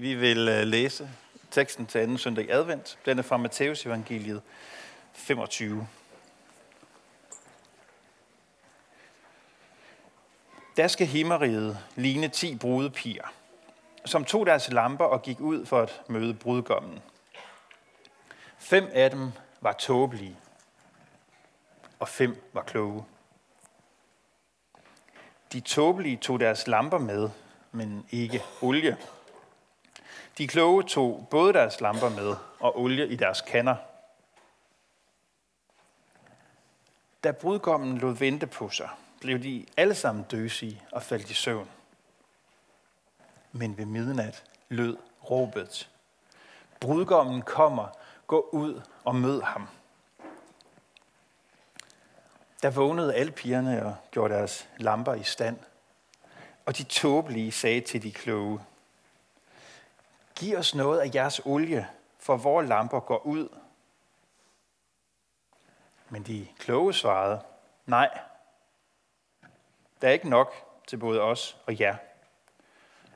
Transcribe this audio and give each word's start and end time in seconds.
Vi 0.00 0.14
vil 0.14 0.48
øh, 0.48 0.66
læse 0.66 1.10
teksten 1.50 1.86
til 1.86 1.98
anden 1.98 2.18
søndag 2.18 2.44
i 2.44 2.48
advent. 2.50 2.98
Den 3.04 3.18
er 3.18 3.22
fra 3.22 3.36
Matteus 3.36 3.86
evangeliet 3.86 4.42
25. 5.12 5.86
Der 10.76 10.88
skal 10.88 11.06
himmeriget 11.06 11.78
ligne 11.96 12.28
ti 12.28 12.56
brudepiger, 12.56 13.32
som 14.04 14.24
tog 14.24 14.46
deres 14.46 14.72
lamper 14.72 15.04
og 15.04 15.22
gik 15.22 15.40
ud 15.40 15.66
for 15.66 15.82
at 15.82 16.02
møde 16.08 16.34
brudgommen. 16.34 17.00
Fem 18.58 18.88
af 18.92 19.10
dem 19.10 19.32
var 19.60 19.72
tåbelige, 19.72 20.36
og 21.98 22.08
fem 22.08 22.42
var 22.52 22.62
kloge. 22.62 23.04
De 25.52 25.60
tåbelige 25.60 26.16
tog 26.16 26.40
deres 26.40 26.66
lamper 26.66 26.98
med, 26.98 27.30
men 27.72 28.06
ikke 28.10 28.42
olie. 28.62 28.96
De 30.40 30.46
kloge 30.46 30.82
tog 30.82 31.26
både 31.30 31.52
deres 31.52 31.80
lamper 31.80 32.08
med 32.08 32.36
og 32.60 32.80
olie 32.80 33.08
i 33.08 33.16
deres 33.16 33.40
kander. 33.40 33.76
Da 37.24 37.32
brudgommen 37.32 37.98
lod 37.98 38.14
vente 38.14 38.46
på 38.46 38.68
sig, 38.68 38.88
blev 39.20 39.42
de 39.42 39.66
alle 39.76 39.94
sammen 39.94 40.24
døsige 40.24 40.82
og 40.92 41.02
faldt 41.02 41.30
i 41.30 41.34
søvn. 41.34 41.68
Men 43.52 43.78
ved 43.78 43.84
midnat 43.84 44.44
lød 44.68 44.96
råbet. 45.30 45.90
Brudgommen 46.80 47.42
kommer, 47.42 47.88
gå 48.26 48.48
ud 48.52 48.80
og 49.04 49.14
mød 49.14 49.42
ham. 49.42 49.68
Der 52.62 52.70
vågnede 52.70 53.14
alle 53.14 53.32
pigerne 53.32 53.86
og 53.86 53.96
gjorde 54.10 54.34
deres 54.34 54.68
lamper 54.76 55.14
i 55.14 55.24
stand. 55.24 55.58
Og 56.66 56.78
de 56.78 56.84
tåbelige 56.84 57.52
sagde 57.52 57.80
til 57.80 58.02
de 58.02 58.12
kloge, 58.12 58.60
Giv 60.40 60.58
os 60.58 60.74
noget 60.74 61.00
af 61.00 61.10
jeres 61.14 61.40
olie, 61.44 61.88
for 62.18 62.36
vores 62.36 62.68
lamper 62.68 63.00
går 63.00 63.26
ud. 63.26 63.48
Men 66.08 66.22
de 66.22 66.48
kloge 66.58 66.94
svarede, 66.94 67.40
nej, 67.86 68.18
der 70.02 70.08
er 70.08 70.12
ikke 70.12 70.28
nok 70.28 70.54
til 70.86 70.96
både 70.96 71.20
os 71.20 71.56
og 71.66 71.80
jer. 71.80 71.96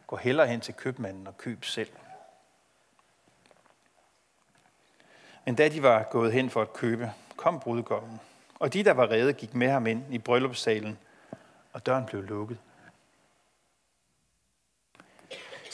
Gå 0.06 0.16
hellere 0.16 0.46
hen 0.46 0.60
til 0.60 0.74
købmanden 0.74 1.26
og 1.26 1.38
køb 1.38 1.64
selv. 1.64 1.90
Men 5.44 5.54
da 5.54 5.68
de 5.68 5.82
var 5.82 6.02
gået 6.02 6.32
hen 6.32 6.50
for 6.50 6.62
at 6.62 6.72
købe, 6.72 7.12
kom 7.36 7.60
brudgommen. 7.60 8.20
Og 8.58 8.72
de, 8.72 8.84
der 8.84 8.92
var 8.92 9.10
redde, 9.10 9.32
gik 9.32 9.54
med 9.54 9.68
ham 9.68 9.86
ind 9.86 10.14
i 10.14 10.18
bryllupssalen, 10.18 10.98
og 11.72 11.86
døren 11.86 12.06
blev 12.06 12.22
lukket. 12.22 12.58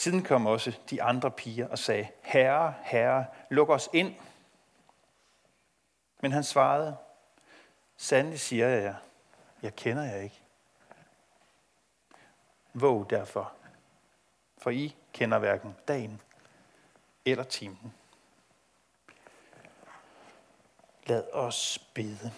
Siden 0.01 0.23
kom 0.23 0.47
også 0.47 0.79
de 0.91 1.03
andre 1.03 1.31
piger 1.31 1.69
og 1.69 1.79
sagde, 1.79 2.09
Herre, 2.23 2.75
Herre, 2.83 3.27
luk 3.51 3.69
os 3.69 3.89
ind. 3.93 4.15
Men 6.21 6.33
han 6.33 6.45
svarede, 6.45 6.97
Sandelig 7.97 8.41
siger 8.41 8.69
jeg 8.69 8.83
jer, 8.83 8.95
jeg 9.63 9.77
kender 9.77 10.03
jer 10.03 10.17
ikke. 10.17 10.41
Våg 12.75 13.11
derfor, 13.11 13.53
for 14.59 14.71
I 14.71 14.97
kender 15.13 15.39
hverken 15.39 15.77
dagen 15.89 16.21
eller 17.25 17.45
timen. 17.45 17.95
Lad 21.07 21.33
os 21.33 21.79
bede. 21.95 22.33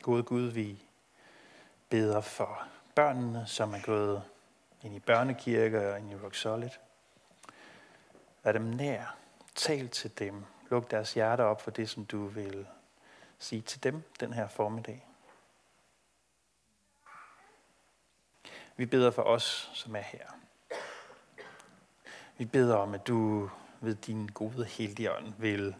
Gode 0.00 0.22
Gud, 0.22 0.50
vi 0.50 0.82
beder 1.88 2.20
for 2.20 2.68
børnene, 2.94 3.46
som 3.46 3.74
er 3.74 3.82
gået 3.82 4.22
ind 4.82 4.94
i 4.94 5.00
børnekirke 5.00 5.92
og 5.92 5.98
ind 5.98 6.10
i 6.10 6.14
Rock 6.14 6.34
Solid. 6.34 6.70
Vær 8.44 8.52
dem 8.52 8.62
nær. 8.62 9.16
Tal 9.54 9.88
til 9.88 10.18
dem. 10.18 10.44
Luk 10.70 10.90
deres 10.90 11.14
hjerter 11.14 11.44
op 11.44 11.60
for 11.60 11.70
det, 11.70 11.90
som 11.90 12.04
du 12.04 12.26
vil 12.26 12.66
sige 13.38 13.62
til 13.62 13.82
dem 13.82 14.02
den 14.20 14.32
her 14.32 14.48
formiddag. 14.48 15.06
Vi 18.76 18.86
beder 18.86 19.10
for 19.10 19.22
os, 19.22 19.70
som 19.74 19.96
er 19.96 20.00
her. 20.00 20.26
Vi 22.38 22.44
beder 22.44 22.76
om, 22.76 22.94
at 22.94 23.06
du 23.06 23.50
ved 23.80 23.94
din 23.94 24.26
gode 24.26 24.64
heldigånd 24.64 25.32
vil 25.38 25.76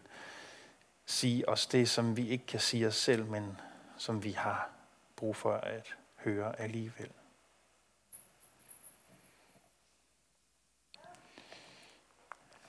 sige 1.05 1.49
os 1.49 1.67
det, 1.67 1.89
som 1.89 2.17
vi 2.17 2.29
ikke 2.29 2.45
kan 2.45 2.59
sige 2.59 2.87
os 2.87 2.95
selv, 2.95 3.25
men 3.25 3.61
som 3.97 4.23
vi 4.23 4.31
har 4.31 4.69
brug 5.15 5.35
for 5.35 5.53
at 5.53 5.95
høre 6.25 6.61
alligevel. 6.61 7.09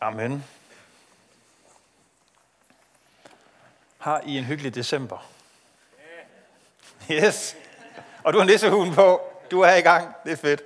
Amen. 0.01 0.45
Har 3.99 4.21
I 4.27 4.39
en 4.39 4.45
hyggelig 4.45 4.75
december? 4.75 5.31
Yes. 7.11 7.57
Og 8.25 8.33
du 8.33 8.39
har 8.39 8.47
nissehuen 8.47 8.95
på. 8.95 9.21
Du 9.51 9.61
er 9.61 9.75
i 9.75 9.81
gang. 9.81 10.15
Det 10.25 10.33
er 10.33 10.37
fedt. 10.37 10.63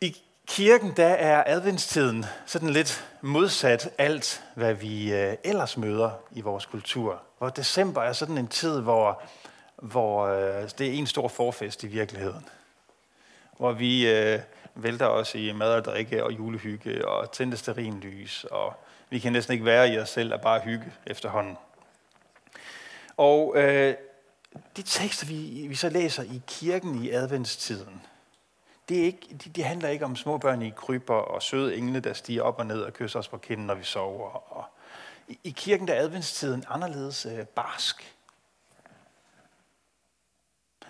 I 0.00 0.16
kirken, 0.46 0.96
der 0.96 1.08
er 1.08 1.44
adventstiden 1.46 2.24
sådan 2.46 2.70
lidt 2.70 3.08
modsat 3.20 3.90
alt, 3.98 4.44
hvad 4.54 4.74
vi 4.74 5.12
øh, 5.12 5.36
ellers 5.44 5.76
møder 5.76 6.10
i 6.30 6.40
vores 6.40 6.66
kultur. 6.66 7.22
Hvor 7.38 7.48
december 7.48 8.02
er 8.02 8.12
sådan 8.12 8.38
en 8.38 8.48
tid, 8.48 8.80
hvor 8.80 9.22
hvor 9.76 10.26
øh, 10.26 10.56
altså, 10.56 10.76
det 10.78 10.86
er 10.86 10.92
en 10.92 11.06
stor 11.06 11.28
forfest 11.28 11.84
i 11.84 11.86
virkeligheden. 11.86 12.48
Hvor 13.58 13.72
vi 13.72 14.08
øh, 14.08 14.40
vælter 14.74 15.06
os 15.06 15.34
i 15.34 15.52
mad 15.52 15.74
og 15.74 15.84
drikke 15.84 16.24
og 16.24 16.32
julehygge 16.32 17.08
og 17.08 17.32
tændte 17.32 17.82
lys, 17.82 18.44
og 18.50 18.74
vi 19.10 19.18
kan 19.18 19.32
næsten 19.32 19.52
ikke 19.52 19.64
være 19.64 19.88
i 19.92 19.98
os 19.98 20.08
selv 20.08 20.34
at 20.34 20.40
bare 20.40 20.60
hygge 20.60 20.92
efterhånden. 21.06 21.56
Og 23.16 23.54
øh, 23.56 23.94
de 24.76 24.82
tekster, 24.82 25.26
vi, 25.26 25.66
vi 25.68 25.74
så 25.74 25.88
læser 25.88 26.22
i 26.22 26.42
kirken 26.46 27.04
i 27.04 27.10
adventstiden, 27.10 28.02
det, 28.88 29.00
er 29.00 29.04
ikke, 29.04 29.28
de, 29.30 29.50
de 29.50 29.62
handler 29.62 29.88
ikke 29.88 30.04
om 30.04 30.16
små 30.16 30.38
børn 30.38 30.62
i 30.62 30.70
kryber 30.70 31.14
og 31.14 31.42
søde 31.42 31.76
engle, 31.76 32.00
der 32.00 32.12
stiger 32.12 32.42
op 32.42 32.58
og 32.58 32.66
ned 32.66 32.80
og 32.80 32.92
kysser 32.92 33.18
os 33.18 33.28
på 33.28 33.38
kinden, 33.38 33.66
når 33.66 33.74
vi 33.74 33.84
sover. 33.84 34.52
Og 34.52 34.64
i, 35.28 35.38
I 35.44 35.50
kirken 35.50 35.88
der 35.88 35.94
er 35.94 36.02
adventstiden 36.02 36.64
anderledes 36.68 37.26
øh, 37.26 37.46
barsk. 37.46 38.15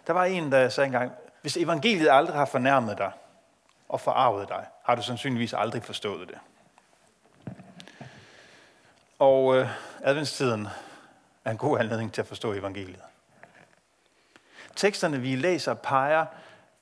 Der 0.07 0.13
var 0.13 0.25
en, 0.25 0.53
der 0.53 0.69
sagde 0.69 0.87
engang, 0.87 1.13
hvis 1.43 1.57
evangeliet 1.57 2.09
aldrig 2.11 2.37
har 2.37 2.45
fornærmet 2.45 2.99
dig 2.99 3.13
og 3.89 4.01
forarvet 4.01 4.49
dig, 4.49 4.67
har 4.83 4.95
du 4.95 5.03
sandsynligvis 5.03 5.53
aldrig 5.53 5.83
forstået 5.83 6.29
det. 6.29 6.39
Og 9.19 9.57
øh, 9.57 9.69
adventstiden 10.03 10.69
er 11.45 11.51
en 11.51 11.57
god 11.57 11.79
anledning 11.79 12.13
til 12.13 12.21
at 12.21 12.27
forstå 12.27 12.53
evangeliet. 12.53 13.03
Teksterne, 14.77 15.21
vi 15.21 15.37
læser, 15.37 15.75
peger 15.75 16.27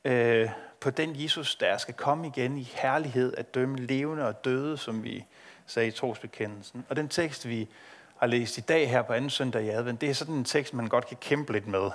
øh, 0.04 0.50
på 0.80 0.90
den 0.90 1.22
Jesus, 1.22 1.56
der 1.56 1.76
skal 1.76 1.94
komme 1.94 2.26
igen 2.26 2.58
i 2.58 2.72
herlighed 2.74 3.34
at 3.36 3.54
dømme 3.54 3.76
levende 3.78 4.26
og 4.26 4.44
døde, 4.44 4.78
som 4.78 5.04
vi 5.04 5.24
sagde 5.66 5.88
i 5.88 5.90
trosbekendelsen. 5.90 6.86
Og 6.88 6.96
den 6.96 7.08
tekst, 7.08 7.48
vi 7.48 7.68
har 8.16 8.26
læst 8.26 8.58
i 8.58 8.60
dag 8.60 8.90
her 8.90 9.02
på 9.02 9.12
anden 9.12 9.30
søndag 9.30 9.62
i 9.62 9.68
advent, 9.68 10.00
det 10.00 10.10
er 10.10 10.14
sådan 10.14 10.34
en 10.34 10.44
tekst, 10.44 10.74
man 10.74 10.88
godt 10.88 11.06
kan 11.06 11.16
kæmpe 11.20 11.52
lidt 11.52 11.66
med 11.66 11.90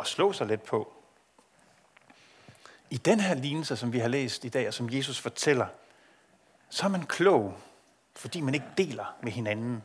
at 0.00 0.06
slå 0.06 0.32
sig 0.32 0.46
lidt 0.46 0.62
på. 0.62 0.92
I 2.90 2.96
den 2.96 3.20
her 3.20 3.34
lignelse, 3.34 3.76
som 3.76 3.92
vi 3.92 3.98
har 3.98 4.08
læst 4.08 4.44
i 4.44 4.48
dag, 4.48 4.68
og 4.68 4.74
som 4.74 4.88
Jesus 4.92 5.18
fortæller, 5.18 5.66
så 6.70 6.84
er 6.86 6.90
man 6.90 7.06
klog, 7.06 7.54
fordi 8.16 8.40
man 8.40 8.54
ikke 8.54 8.66
deler 8.78 9.16
med 9.22 9.32
hinanden. 9.32 9.82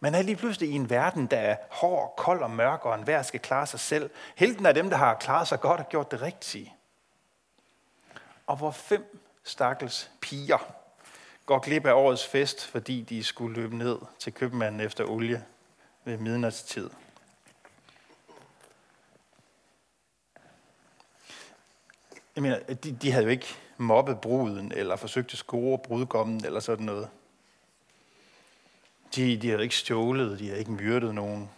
Man 0.00 0.14
er 0.14 0.22
lige 0.22 0.36
pludselig 0.36 0.70
i 0.70 0.72
en 0.72 0.90
verden, 0.90 1.26
der 1.26 1.36
er 1.36 1.56
hård, 1.70 2.14
kold 2.16 2.42
og 2.42 2.50
mørk, 2.50 2.84
og 2.84 2.94
enhver 2.94 3.22
skal 3.22 3.40
klare 3.40 3.66
sig 3.66 3.80
selv. 3.80 4.10
Helten 4.36 4.66
er 4.66 4.72
dem, 4.72 4.90
der 4.90 4.96
har 4.96 5.14
klaret 5.14 5.48
sig 5.48 5.60
godt 5.60 5.80
og 5.80 5.88
gjort 5.88 6.10
det 6.10 6.22
rigtige. 6.22 6.74
Og 8.46 8.56
hvor 8.56 8.70
fem 8.70 9.20
stakkels 9.44 10.10
piger 10.20 10.74
går 11.46 11.58
glip 11.58 11.86
af 11.86 11.92
årets 11.92 12.26
fest, 12.26 12.66
fordi 12.66 13.02
de 13.02 13.24
skulle 13.24 13.54
løbe 13.54 13.76
ned 13.76 13.98
til 14.18 14.32
købmanden 14.32 14.80
efter 14.80 15.04
olie 15.04 15.44
ved 16.04 16.18
midnatstid. 16.18 16.90
Jeg 22.34 22.42
mener, 22.42 22.58
de, 22.58 22.92
de 22.92 23.12
havde 23.12 23.24
jo 23.24 23.30
ikke 23.30 23.46
mobbet 23.76 24.20
bruden, 24.20 24.72
eller 24.72 24.96
forsøgt 24.96 25.32
at 25.32 25.38
score 25.38 25.78
brudgommen, 25.78 26.44
eller 26.44 26.60
sådan 26.60 26.86
noget. 26.86 27.08
De, 29.14 29.36
de 29.36 29.48
havde 29.50 29.62
ikke 29.62 29.76
stjålet, 29.76 30.38
de 30.38 30.46
havde 30.46 30.58
ikke 30.58 30.72
myrdet 30.72 31.14
nogen. 31.14 31.50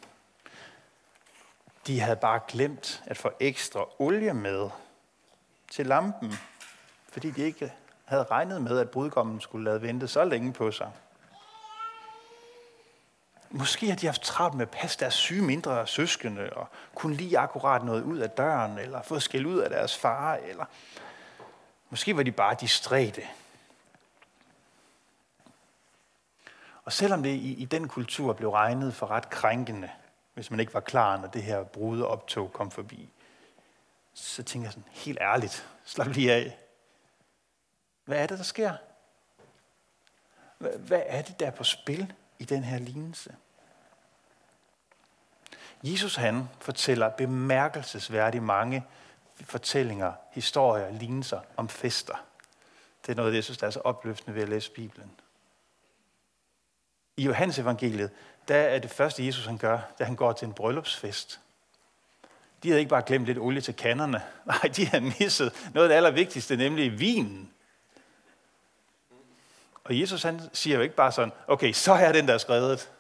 De 1.86 2.00
havde 2.00 2.16
bare 2.16 2.40
glemt 2.48 3.02
at 3.06 3.16
få 3.16 3.30
ekstra 3.40 3.86
olie 3.98 4.34
med 4.34 4.70
til 5.70 5.86
lampen, 5.86 6.32
fordi 7.08 7.30
de 7.30 7.42
ikke 7.42 7.72
havde 8.04 8.24
regnet 8.24 8.62
med, 8.62 8.78
at 8.78 8.90
brudgommen 8.90 9.40
skulle 9.40 9.64
lade 9.64 9.82
vente 9.82 10.08
så 10.08 10.24
længe 10.24 10.52
på 10.52 10.70
sig. 10.70 10.92
Måske 13.54 13.88
har 13.88 13.96
de 13.96 14.06
haft 14.06 14.22
travlt 14.22 14.54
med 14.54 14.62
at 14.62 14.70
passe 14.70 15.00
deres 15.00 15.14
syge 15.14 15.43
mindre 15.43 15.87
søskende, 15.87 16.50
og 16.52 16.69
kunne 16.94 17.16
lige 17.16 17.38
akkurat 17.38 17.84
noget 17.84 18.02
ud 18.02 18.19
af 18.19 18.31
døren, 18.31 18.78
eller 18.78 19.02
fået 19.02 19.22
skæld 19.22 19.46
ud 19.46 19.58
af 19.58 19.70
deres 19.70 19.96
far, 19.96 20.34
eller 20.34 20.64
måske 21.90 22.16
var 22.16 22.22
de 22.22 22.32
bare 22.32 22.56
distræte. 22.60 23.22
Og 26.84 26.93
selvom 26.93 27.22
det 27.22 27.31
i, 27.31 27.54
i 27.54 27.64
den 27.64 27.88
kultur 27.88 28.32
blev 28.32 28.50
regnet 28.50 28.94
for 28.94 29.10
ret 29.10 29.31
krænkende, 29.31 29.90
hvis 30.34 30.50
man 30.50 30.60
ikke 30.60 30.75
var 30.75 30.81
klar, 30.81 31.16
når 31.16 31.28
det 31.28 31.43
her 31.43 31.64
brudeoptog 31.64 32.52
kom 32.52 32.70
forbi, 32.70 33.08
så 34.14 34.43
tænker 34.43 34.66
jeg 34.66 34.72
sådan, 34.72 34.88
helt 34.90 35.19
ærligt, 35.20 35.69
slap 35.84 36.06
lige 36.06 36.32
af. 36.32 36.58
Hvad 38.05 38.19
er 38.19 38.26
det, 38.26 38.38
der 38.38 38.44
sker? 38.44 38.76
Hvad 40.58 41.02
er 41.06 41.22
det, 41.22 41.40
der 41.40 41.46
er 41.46 41.50
på 41.50 41.64
spil 41.64 42.12
i 42.43 42.44
den 42.44 42.65
her 42.65 42.79
lignelse? 42.79 43.35
Jesus 45.83 46.15
han 46.15 46.49
fortæller 46.61 47.09
bemærkelsesværdigt 47.09 48.44
mange 48.44 48.85
fortællinger, 49.44 50.12
historier, 50.33 50.91
lignelser 50.91 51.41
om 51.56 51.69
fester. 51.69 52.25
Det 53.06 53.12
er 53.12 53.17
noget, 53.17 53.35
jeg 53.35 53.44
synes, 53.44 53.59
der 53.59 53.67
er 53.67 53.71
så 53.71 53.81
opløftende 53.81 54.35
ved 54.35 54.43
at 54.43 54.49
læse 54.49 54.71
Bibelen. 54.71 55.11
I 57.17 57.25
Johannes 57.25 57.59
evangeliet, 57.59 58.11
der 58.49 58.56
er 58.56 58.79
det 58.79 58.91
første, 58.91 59.27
Jesus 59.27 59.47
han 59.47 59.59
gør, 59.59 59.79
da 59.99 60.05
han 60.05 60.17
går 60.17 60.33
til 60.33 60.47
en 60.47 60.55
bryllupsfest. 60.55 61.41
De 62.62 62.69
havde 62.69 62.81
ikke 62.81 62.91
bare 62.91 63.03
glemt 63.03 63.27
lidt 63.27 63.39
olie 63.39 63.61
til 63.61 63.77
kanderne. 63.77 64.23
Nej, 64.47 64.73
de 64.77 64.87
havde 64.87 65.05
misset 65.05 65.71
noget 65.75 65.85
af 65.85 65.89
det 65.89 65.97
allervigtigste, 65.97 66.56
nemlig 66.56 67.00
vinen. 67.00 67.53
Og 69.84 70.00
Jesus 70.00 70.23
han 70.23 70.40
siger 70.52 70.76
jo 70.76 70.82
ikke 70.82 70.94
bare 70.94 71.12
sådan, 71.12 71.32
okay, 71.46 71.73
så 71.73 71.93
er 71.93 72.12
den 72.12 72.29
der 72.29 72.38
skrevet. 72.38 72.93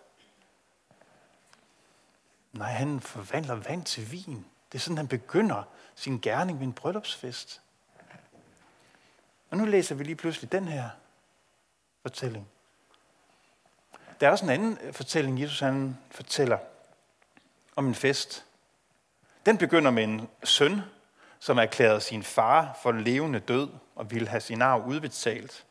Nej, 2.52 2.70
han 2.70 3.00
forvandler 3.00 3.54
vand 3.54 3.84
til 3.84 4.12
vin. 4.12 4.46
Det 4.72 4.78
er 4.78 4.82
sådan, 4.82 4.96
han 4.96 5.08
begynder 5.08 5.62
sin 5.94 6.20
gerning 6.20 6.58
ved 6.58 6.66
en 6.66 6.72
bryllupsfest. 6.72 7.60
Og 9.50 9.56
nu 9.56 9.64
læser 9.64 9.94
vi 9.94 10.04
lige 10.04 10.16
pludselig 10.16 10.52
den 10.52 10.68
her 10.68 10.88
fortælling. 12.02 12.48
Der 14.20 14.26
er 14.26 14.30
også 14.30 14.44
en 14.44 14.50
anden 14.50 14.78
fortælling, 14.92 15.40
Jesus 15.40 15.60
han 15.60 15.98
fortæller 16.10 16.58
om 17.76 17.86
en 17.86 17.94
fest. 17.94 18.44
Den 19.46 19.58
begynder 19.58 19.90
med 19.90 20.04
en 20.04 20.28
søn, 20.44 20.80
som 21.38 21.58
erklærede 21.58 22.00
sin 22.00 22.22
far 22.22 22.78
for 22.82 22.92
levende 22.92 23.40
død 23.40 23.68
og 23.94 24.10
ville 24.10 24.28
have 24.28 24.40
sin 24.40 24.62
arv 24.62 24.86
udbetalt. 24.86 25.64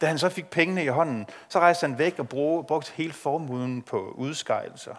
Da 0.00 0.06
han 0.06 0.18
så 0.18 0.28
fik 0.28 0.50
pengene 0.50 0.84
i 0.84 0.88
hånden, 0.88 1.26
så 1.48 1.58
rejste 1.58 1.86
han 1.86 1.98
væk 1.98 2.18
og 2.18 2.28
brugte 2.28 2.92
hele 2.92 3.12
formuden 3.12 3.82
på 3.82 4.10
udskejelser. 4.10 4.94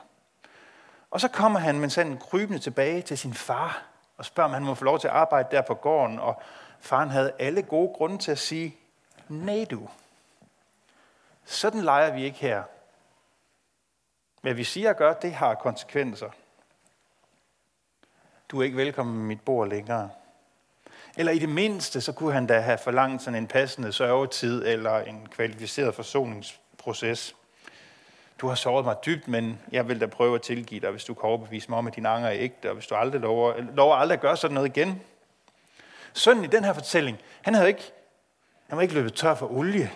Og 1.11 1.21
så 1.21 1.27
kommer 1.27 1.59
han, 1.59 1.79
mens 1.79 1.95
han 1.95 2.17
krybende 2.17 2.59
tilbage 2.59 3.01
til 3.01 3.17
sin 3.17 3.33
far, 3.33 3.85
og 4.17 4.25
spørger, 4.25 4.47
om 4.47 4.53
han 4.53 4.63
må 4.63 4.73
få 4.73 4.85
lov 4.85 4.99
til 4.99 5.07
at 5.07 5.13
arbejde 5.13 5.47
der 5.51 5.61
på 5.61 5.73
gården. 5.73 6.19
Og 6.19 6.41
faren 6.79 7.09
havde 7.09 7.33
alle 7.39 7.61
gode 7.61 7.93
grunde 7.93 8.17
til 8.17 8.31
at 8.31 8.39
sige, 8.39 8.77
nej 9.27 9.65
du, 9.71 9.89
sådan 11.45 11.81
leger 11.81 12.13
vi 12.13 12.23
ikke 12.23 12.39
her. 12.39 12.63
Hvad 14.41 14.53
vi 14.53 14.63
siger 14.63 14.89
og 14.89 14.95
gør, 14.95 15.13
det 15.13 15.33
har 15.33 15.55
konsekvenser. 15.55 16.29
Du 18.49 18.59
er 18.59 18.63
ikke 18.63 18.77
velkommen 18.77 19.17
med 19.17 19.25
mit 19.25 19.41
bord 19.41 19.67
længere. 19.67 20.09
Eller 21.17 21.31
i 21.31 21.39
det 21.39 21.49
mindste, 21.49 22.01
så 22.01 22.11
kunne 22.11 22.33
han 22.33 22.47
da 22.47 22.59
have 22.59 22.77
forlangt 22.77 23.21
sådan 23.21 23.39
en 23.39 23.47
passende 23.47 23.91
sørgetid 23.91 24.65
eller 24.65 24.99
en 24.99 25.27
kvalificeret 25.31 25.95
forsoningsproces. 25.95 27.35
Du 28.41 28.47
har 28.47 28.55
såret 28.55 28.85
mig 28.85 28.95
dybt, 29.05 29.27
men 29.27 29.59
jeg 29.71 29.87
vil 29.87 30.01
da 30.01 30.05
prøve 30.05 30.35
at 30.35 30.41
tilgive 30.41 30.79
dig, 30.79 30.91
hvis 30.91 31.03
du 31.03 31.13
kan 31.13 31.29
overbevise 31.29 31.69
mig 31.69 31.77
om, 31.77 31.87
at 31.87 31.95
din 31.95 32.05
anger 32.05 32.29
er 32.29 32.35
ægte, 32.35 32.69
og 32.69 32.73
hvis 32.73 32.87
du 32.87 32.95
aldrig 32.95 33.21
lover, 33.21 33.53
lover 33.75 33.95
aldrig 33.95 34.15
at 34.15 34.21
gøre 34.21 34.37
sådan 34.37 34.53
noget 34.55 34.77
igen. 34.77 35.01
Sønnen 36.13 36.43
i 36.43 36.47
den 36.47 36.63
her 36.63 36.73
fortælling, 36.73 37.17
han 37.41 37.53
havde 37.53 37.67
ikke, 37.67 37.91
han 38.67 38.77
var 38.77 38.81
ikke 38.81 38.93
løbet 38.93 39.13
tør 39.13 39.35
for 39.35 39.51
olie. 39.51 39.91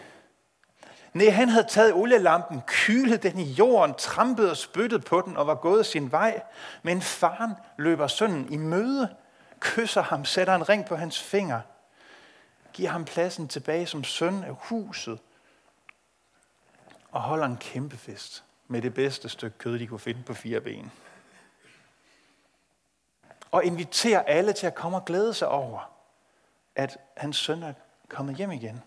Nej, 1.14 1.30
han 1.30 1.50
havde 1.50 1.68
taget 1.69 1.94
olielampen, 1.94 2.62
kylet 2.68 3.24
den 3.24 3.40
i 3.40 3.52
jorden, 3.52 3.96
trampet 3.98 4.50
og 4.50 4.58
spyttet 4.58 5.06
på 5.06 5.22
den 5.25 5.38
og 5.38 5.48
var 5.48 5.56
gået 5.56 5.86
sin 5.86 6.12
vej. 6.12 6.42
Men 6.84 7.02
faren 7.02 7.52
løber 7.78 8.08
sønnen 8.08 8.54
i 8.54 8.58
møde, 8.58 9.10
kysser 9.59 10.01
ham, 10.01 10.25
sætter 10.25 10.56
en 10.56 10.69
ring 10.69 10.86
på 10.86 10.95
hans 10.95 11.21
finger, 11.21 11.62
giver 12.74 12.89
ham 12.89 13.06
pladsen 13.06 13.48
tilbage 13.48 13.86
som 13.86 14.04
søn 14.04 14.44
af 14.44 14.56
huset 14.59 15.19
og 17.12 17.21
holder 17.21 17.45
en 17.45 17.57
kæmpe 17.57 17.98
fest 17.98 18.44
med 18.68 18.81
det 18.81 18.94
bedste 18.94 19.30
stykke 19.30 19.57
kød, 19.57 19.80
de 19.80 19.88
kunne 19.88 20.00
finde 20.00 20.24
på 20.24 20.33
fire 20.33 20.62
ben. 20.62 20.92
Og 23.51 23.63
inviterer 23.63 24.24
alle 24.24 24.54
til 24.54 24.68
at 24.68 24.75
komme 24.75 24.98
og 24.98 25.06
glæde 25.06 25.33
sig 25.33 25.48
over, 25.48 25.92
at 26.75 26.98
hans 27.18 27.38
søn 27.38 27.63
er 27.63 27.74
kommet 28.09 28.36
hjem 28.36 28.51
igen. 28.51 28.81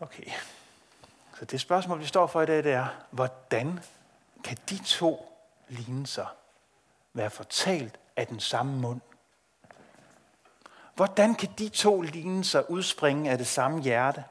Okay. 0.00 0.30
Så 1.38 1.44
det 1.44 1.60
spørgsmål, 1.60 2.00
vi 2.00 2.06
står 2.06 2.26
for 2.26 2.42
i 2.42 2.46
dag, 2.46 2.64
det 2.64 2.72
er, 2.72 2.86
hvordan 3.10 3.80
kan 4.44 4.56
de 4.68 4.84
to 4.84 5.32
lignelser 5.68 6.36
være 7.12 7.30
fortalt 7.30 7.98
af 8.16 8.26
den 8.26 8.40
samme 8.40 8.80
mund? 8.80 9.00
Hvordan 10.94 11.34
kan 11.34 11.48
de 11.58 11.68
to 11.68 12.00
lignelser 12.00 12.70
udspringe 12.70 13.30
af 13.30 13.38
det 13.38 13.46
samme 13.46 13.82
hjerte? 13.82 14.24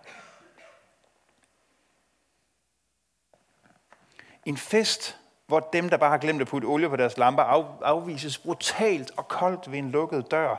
En 4.45 4.57
fest, 4.57 5.17
hvor 5.47 5.59
dem, 5.59 5.89
der 5.89 5.97
bare 5.97 6.09
har 6.09 6.17
glemt 6.17 6.41
at 6.41 6.47
putte 6.47 6.65
olie 6.65 6.89
på 6.89 6.95
deres 6.95 7.17
lamper, 7.17 7.43
afvises 7.83 8.37
brutalt 8.37 9.11
og 9.17 9.27
koldt 9.27 9.71
ved 9.71 9.79
en 9.79 9.91
lukket 9.91 10.31
dør. 10.31 10.55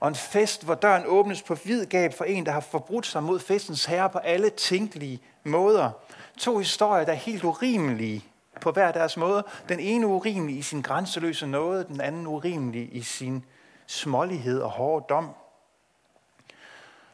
Og 0.00 0.08
en 0.08 0.14
fest, 0.14 0.64
hvor 0.64 0.74
døren 0.74 1.02
åbnes 1.06 1.42
på 1.42 1.54
vid 1.54 1.86
gab 1.86 2.14
for 2.14 2.24
en, 2.24 2.46
der 2.46 2.52
har 2.52 2.60
forbrudt 2.60 3.06
sig 3.06 3.22
mod 3.22 3.40
festens 3.40 3.84
herre 3.84 4.10
på 4.10 4.18
alle 4.18 4.50
tænkelige 4.50 5.22
måder. 5.44 5.90
To 6.38 6.58
historier, 6.58 7.04
der 7.04 7.12
er 7.12 7.16
helt 7.16 7.44
urimelige 7.44 8.24
på 8.60 8.72
hver 8.72 8.92
deres 8.92 9.16
måde. 9.16 9.44
Den 9.68 9.80
ene 9.80 10.06
urimelig 10.06 10.58
i 10.58 10.62
sin 10.62 10.82
grænseløse 10.82 11.46
nåde, 11.46 11.84
den 11.84 12.00
anden 12.00 12.26
urimelig 12.26 12.96
i 12.96 13.02
sin 13.02 13.44
smålighed 13.86 14.60
og 14.60 14.70
hårde 14.70 15.06
dom. 15.08 15.34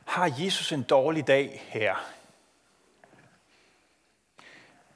Har 0.04 0.30
Jesus 0.38 0.72
en 0.72 0.82
dårlig 0.82 1.26
dag 1.26 1.64
her? 1.68 1.94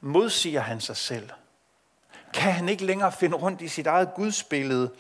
modsiger 0.07 0.61
han 0.61 0.81
sig 0.81 0.97
selv? 0.97 1.31
Kan 2.35 2.53
han 2.53 2.69
ikke 2.69 2.85
længere 2.85 3.13
finde 3.13 3.37
rundt 3.37 3.61
i 3.61 3.69
sit 3.69 3.87
eget 3.87 4.15
gudsbillede? 4.15 4.91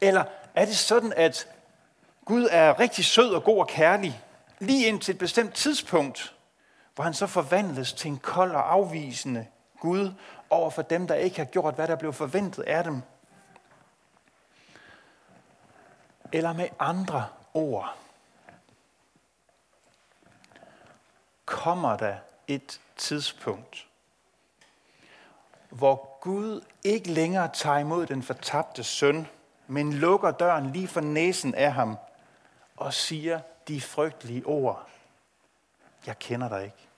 Eller 0.00 0.24
er 0.54 0.64
det 0.64 0.76
sådan, 0.76 1.12
at 1.16 1.48
Gud 2.24 2.48
er 2.50 2.80
rigtig 2.80 3.04
sød 3.04 3.34
og 3.34 3.44
god 3.44 3.58
og 3.58 3.68
kærlig, 3.68 4.20
lige 4.58 4.86
indtil 4.86 5.12
et 5.12 5.18
bestemt 5.18 5.54
tidspunkt, 5.54 6.34
hvor 6.94 7.04
han 7.04 7.14
så 7.14 7.26
forvandles 7.26 7.92
til 7.92 8.10
en 8.10 8.18
kold 8.18 8.50
og 8.50 8.72
afvisende 8.72 9.46
Gud 9.80 10.12
over 10.50 10.70
for 10.70 10.82
dem, 10.82 11.06
der 11.06 11.14
ikke 11.14 11.36
har 11.36 11.44
gjort, 11.44 11.74
hvad 11.74 11.88
der 11.88 11.96
blev 11.96 12.12
forventet 12.12 12.62
af 12.62 12.84
dem? 12.84 13.02
Eller 16.32 16.52
med 16.52 16.68
andre 16.78 17.28
ord, 17.54 17.96
kommer 21.44 21.96
der 21.96 22.16
et 22.48 22.80
tidspunkt, 22.96 23.86
hvor 25.70 26.18
Gud 26.20 26.64
ikke 26.84 27.10
længere 27.10 27.50
tager 27.52 27.78
imod 27.78 28.06
den 28.06 28.22
fortabte 28.22 28.84
søn, 28.84 29.28
men 29.66 29.92
lukker 29.92 30.30
døren 30.30 30.72
lige 30.72 30.88
for 30.88 31.00
næsen 31.00 31.54
af 31.54 31.72
ham 31.72 31.96
og 32.76 32.94
siger 32.94 33.40
de 33.68 33.80
frygtelige 33.80 34.46
ord. 34.46 34.88
Jeg 36.06 36.18
kender 36.18 36.48
dig 36.48 36.64
ikke. 36.64 36.89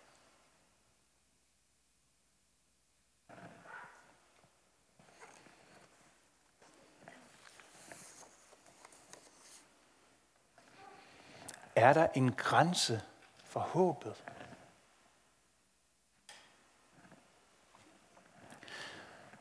Er 11.76 11.93
der 11.93 12.07
en 12.14 12.33
grænse 12.33 13.02
for 13.45 13.61
håbet? 13.61 14.14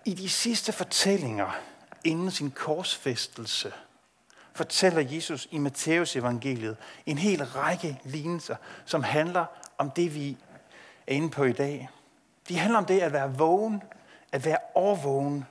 I 0.06 0.14
de 0.14 0.30
sidste 0.30 0.72
fortællinger 0.72 1.52
inden 2.04 2.32
sin 2.32 2.52
korsfæstelse, 2.52 3.74
fortæller 4.54 5.02
Jesus 5.02 5.48
i 5.52 5.58
Matteus 5.58 6.16
evangeliet 6.16 6.78
en 7.06 7.18
hel 7.18 7.46
række 7.46 8.00
lignelser, 8.04 8.56
som 8.86 9.04
handler 9.04 9.46
om 9.78 9.92
det, 9.92 10.16
vi 10.16 10.38
er 11.08 11.14
inde 11.14 11.30
på 11.30 11.44
i 11.44 11.52
dag. 11.52 11.90
De 12.48 12.58
handler 12.58 12.80
om 12.80 12.86
det 12.86 13.00
at 13.00 13.14
være 13.14 13.34
vågen, 13.34 13.84
at 14.32 14.46
være 14.46 14.58
overvågen, 14.76 15.46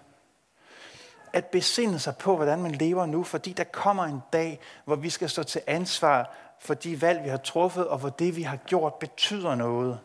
at 1.33 1.47
besinde 1.47 1.99
sig 1.99 2.17
på, 2.17 2.37
hvordan 2.37 2.63
man 2.63 2.73
lever 2.73 3.07
nu, 3.07 3.25
fordi 3.25 3.53
der 3.53 3.65
kommer 3.65 4.05
en 4.05 4.23
dag, 4.33 4.61
hvor 4.85 4.97
vi 4.97 5.11
skal 5.11 5.31
stå 5.31 5.43
til 5.43 5.61
ansvar 5.67 6.35
for 6.61 6.75
de 6.75 7.01
valg, 7.01 7.25
vi 7.25 7.29
har 7.29 7.37
truffet, 7.37 7.89
og 7.89 7.99
hvor 7.99 8.09
det, 8.09 8.37
vi 8.37 8.43
har 8.43 8.57
gjort, 8.57 8.95
betyder 8.95 9.55
noget. 9.55 10.01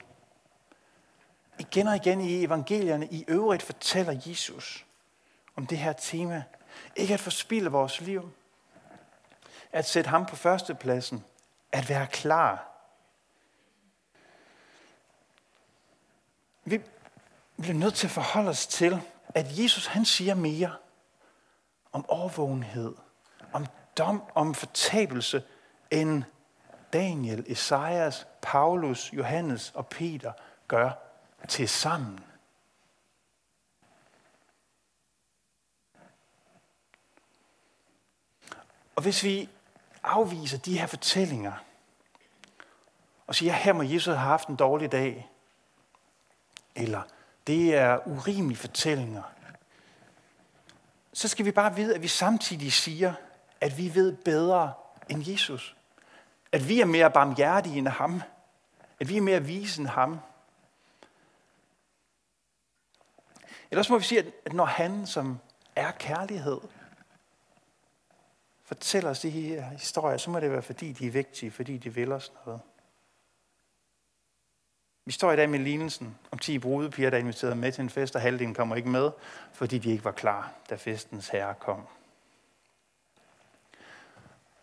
igen 1.60 1.88
og 1.88 1.96
igen 1.96 2.22
i 2.22 2.44
evangelierne 2.44 3.08
i 3.08 3.26
øvrigt 3.28 3.64
fortæller 3.64 4.22
Jesus 4.26 4.86
om 5.56 5.68
det 5.68 5.78
her 5.78 5.94
tema. 5.94 6.44
Ikke 6.96 7.14
at 7.14 7.20
forspille 7.20 7.70
vores 7.70 8.02
liv. 8.02 8.32
At 9.72 9.86
sætte 9.86 10.10
ham 10.10 10.26
på 10.26 10.36
førstepladsen. 10.36 11.24
At 11.72 11.90
være 11.90 12.08
klar. 12.08 12.72
Vi 16.66 16.82
bliver 17.58 17.76
nødt 17.76 17.94
til 17.94 18.08
at 18.08 18.12
forholde 18.12 18.50
os 18.50 18.68
til, 18.68 19.02
at 19.36 19.60
Jesus 19.60 19.86
han 19.86 20.06
siger 20.06 20.36
mere 20.36 20.76
om 21.92 22.10
overvågenhed, 22.10 22.96
om 23.54 23.66
dom, 23.98 24.24
om 24.36 24.54
fortabelse, 24.54 25.44
end 25.92 26.24
Daniel, 26.96 27.44
Esajas, 27.48 28.28
Paulus, 28.42 29.14
Johannes 29.14 29.72
og 29.76 29.88
Peter 29.88 30.34
gør 30.68 30.92
til 31.48 31.70
sammen. 31.70 32.20
Og 38.96 39.02
hvis 39.02 39.24
vi 39.24 39.50
afviser 40.04 40.58
de 40.58 40.80
her 40.80 40.88
fortællinger, 40.88 41.54
og 43.28 43.36
siger, 43.36 43.54
her 43.54 43.74
må 43.74 43.84
Jesus 43.84 44.06
have 44.06 44.18
haft 44.18 44.48
en 44.48 44.56
dårlig 44.56 44.92
dag, 44.92 45.30
eller 46.76 47.02
det 47.48 47.76
er 47.76 48.08
urimelige 48.08 48.58
fortællinger, 48.58 49.24
så 51.14 51.28
skal 51.28 51.46
vi 51.46 51.52
bare 51.52 51.76
vide, 51.76 51.96
at 51.96 52.02
vi 52.02 52.08
samtidig 52.08 52.74
siger, 52.74 53.14
at 53.62 53.78
vi 53.78 53.96
ved 53.96 54.18
bedre 54.18 54.74
end 55.10 55.32
Jesus. 55.32 55.76
At 56.56 56.70
vi 56.70 56.82
er 56.82 56.86
mere 56.86 57.12
barmhjertige 57.12 57.78
end 57.78 57.88
ham. 57.88 58.22
At 59.00 59.10
vi 59.10 59.18
er 59.18 59.22
mere 59.22 59.44
vise 59.44 59.82
end 59.82 59.88
ham. 59.88 60.20
Ellers 63.72 63.90
må 63.90 63.98
vi 63.98 64.04
sige, 64.04 64.34
at 64.46 64.54
når 64.54 64.66
han, 64.66 65.08
som 65.08 65.40
er 65.76 65.92
kærlighed, 65.92 66.58
fortæller 68.64 69.10
os 69.10 69.20
de 69.20 69.30
her 69.30 69.64
historier, 69.64 70.18
så 70.18 70.30
må 70.30 70.40
det 70.40 70.52
være, 70.52 70.62
fordi 70.62 70.92
de 70.92 71.08
er 71.08 71.12
vigtige, 71.12 71.52
fordi 71.52 71.78
de 71.78 71.94
vil 71.94 72.12
os 72.12 72.34
noget. 72.46 72.62
Vi 75.06 75.12
står 75.12 75.32
i 75.32 75.36
dag 75.36 75.50
med 75.50 75.60
lignelsen 75.60 76.18
om 76.32 76.40
10 76.40 76.60
brudepiger, 76.60 77.10
der 77.10 77.18
er 77.18 77.22
inviteret 77.22 77.58
med 77.58 77.72
til 77.72 77.82
en 77.82 77.90
fest, 77.90 78.16
og 78.16 78.22
halvdelen 78.22 78.54
kommer 78.54 78.76
ikke 78.76 78.90
med, 78.90 79.12
fordi 79.54 79.78
de 79.78 79.92
ikke 79.92 80.06
var 80.06 80.12
klar, 80.12 80.52
da 80.70 80.76
festens 80.76 81.30
herre 81.30 81.54
kom. 81.54 81.88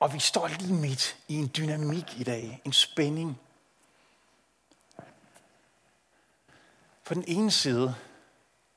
Og 0.02 0.12
vi 0.12 0.18
står 0.18 0.49
lige 0.49 0.75
midt 0.75 1.18
i 1.28 1.35
en 1.35 1.50
dynamik 1.56 2.21
i 2.21 2.25
dag, 2.25 2.62
en 2.64 2.73
spænding. 2.73 3.40
På 7.04 7.14
den 7.14 7.25
ene 7.26 7.50
side, 7.50 7.94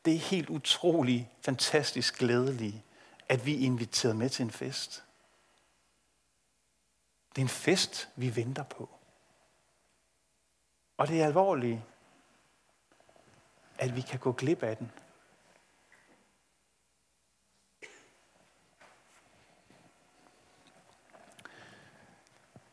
det 0.05 0.15
er 0.15 0.20
helt 0.20 0.50
utroligt, 0.50 1.25
fantastisk 1.41 2.17
glædeligt, 2.17 2.75
at 3.29 3.46
vi 3.46 3.55
er 3.55 3.60
inviteret 3.60 4.15
med 4.15 4.29
til 4.29 4.44
en 4.44 4.51
fest. 4.51 5.03
Det 7.29 7.38
er 7.38 7.46
en 7.46 7.50
fest, 7.50 8.10
vi 8.15 8.36
venter 8.36 8.63
på. 8.63 8.89
Og 10.98 11.08
det 11.08 11.22
er 11.22 11.25
alvorligt, 11.25 11.82
at 13.77 13.96
vi 13.96 14.01
kan 14.01 14.20
gå 14.20 14.32
glip 14.32 14.63
af 14.63 14.77
den. 14.77 14.91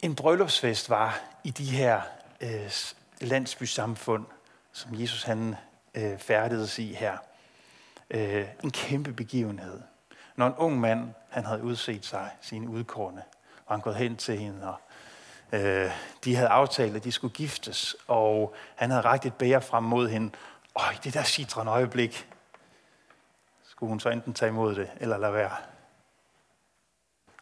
En 0.02 0.14
bryllupsfest 0.14 0.90
var 0.90 1.20
i 1.44 1.50
de 1.50 1.64
her 1.64 2.02
øh, 2.40 2.70
landsbysamfund, 3.20 4.26
som 4.72 5.00
Jesus 5.00 5.22
han 5.22 5.56
øh, 5.94 6.18
færdedes 6.18 6.78
i 6.78 6.92
her, 6.92 7.18
øh, 8.10 8.46
en 8.64 8.70
kæmpe 8.70 9.12
begivenhed. 9.12 9.80
Når 10.36 10.46
en 10.46 10.54
ung 10.56 10.80
mand, 10.80 11.14
han 11.28 11.44
havde 11.44 11.62
udset 11.62 12.04
sig 12.04 12.30
sine 12.40 12.68
udkårne, 12.68 13.22
var 13.68 13.74
han 13.74 13.80
gået 13.80 13.96
hen 13.96 14.16
til 14.16 14.38
hende, 14.38 14.68
og 14.68 14.80
øh, 15.52 15.90
de 16.24 16.36
havde 16.36 16.48
aftalt, 16.48 16.96
at 16.96 17.04
de 17.04 17.12
skulle 17.12 17.34
giftes, 17.34 17.96
og 18.06 18.54
han 18.76 18.90
havde 18.90 19.02
rækket 19.02 19.26
et 19.26 19.34
bære 19.34 19.62
frem 19.62 19.84
mod 19.84 20.08
hende. 20.08 20.30
Og 20.74 20.82
i 20.92 20.96
det 21.04 21.14
der 21.14 21.22
citrende 21.22 21.72
øjeblik, 21.72 22.28
skulle 23.62 23.88
hun 23.88 24.00
så 24.00 24.08
enten 24.08 24.34
tage 24.34 24.48
imod 24.48 24.74
det, 24.74 24.90
eller 25.00 25.18
lade 25.18 25.32
være. 25.32 25.56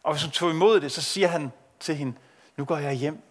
Og 0.03 0.13
hvis 0.13 0.23
hun 0.23 0.31
tog 0.31 0.49
imod 0.49 0.79
det, 0.79 0.91
så 0.91 1.01
siger 1.01 1.27
han 1.27 1.51
til 1.79 1.95
hende, 1.95 2.17
nu 2.57 2.65
går 2.65 2.77
jeg 2.77 2.93
hjem 2.93 3.21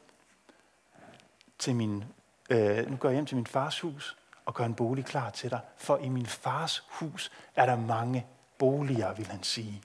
til 1.58 1.74
min, 1.74 2.04
øh, 2.50 2.90
nu 2.90 2.96
går 2.96 3.08
jeg 3.08 3.14
hjem 3.14 3.26
til 3.26 3.36
min 3.36 3.46
fars 3.46 3.80
hus 3.80 4.16
og 4.44 4.54
gør 4.54 4.64
en 4.64 4.74
bolig 4.74 5.04
klar 5.04 5.30
til 5.30 5.50
dig. 5.50 5.60
For 5.76 5.96
i 5.96 6.08
min 6.08 6.26
fars 6.26 6.84
hus 6.88 7.32
er 7.56 7.66
der 7.66 7.76
mange 7.76 8.26
boliger, 8.58 9.14
vil 9.14 9.26
han 9.26 9.42
sige. 9.42 9.82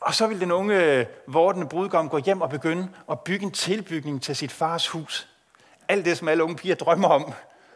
Og 0.00 0.14
så 0.14 0.26
vil 0.26 0.40
den 0.40 0.50
unge 0.50 0.84
øh, 0.84 1.06
vortende 1.26 1.68
brudgom 1.68 2.08
gå 2.08 2.18
hjem 2.18 2.40
og 2.40 2.50
begynde 2.50 2.88
at 3.10 3.20
bygge 3.20 3.46
en 3.46 3.52
tilbygning 3.52 4.22
til 4.22 4.36
sit 4.36 4.52
fars 4.52 4.88
hus. 4.88 5.28
Alt 5.88 6.04
det, 6.04 6.18
som 6.18 6.28
alle 6.28 6.44
unge 6.44 6.56
piger 6.56 6.74
drømmer 6.74 7.08
om. 7.08 7.32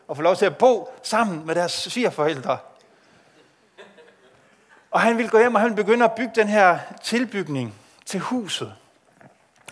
Og 0.09 0.17
få 0.17 0.23
lov 0.23 0.37
til 0.37 0.47
at 0.47 0.59
bo 0.59 0.88
sammen 1.02 1.47
med 1.47 1.55
deres 1.55 1.73
svigerforældre. 1.73 2.59
Og 4.91 5.00
han 5.00 5.19
vil 5.19 5.31
gå 5.31 5.38
hjem, 5.38 5.55
og 5.55 5.61
han 5.61 5.71
vil 5.71 5.85
begynde 5.85 6.05
at 6.05 6.12
bygge 6.12 6.33
den 6.35 6.49
her 6.49 6.79
tilbygning 7.02 7.75
til 8.07 8.21
huset. 8.21 8.75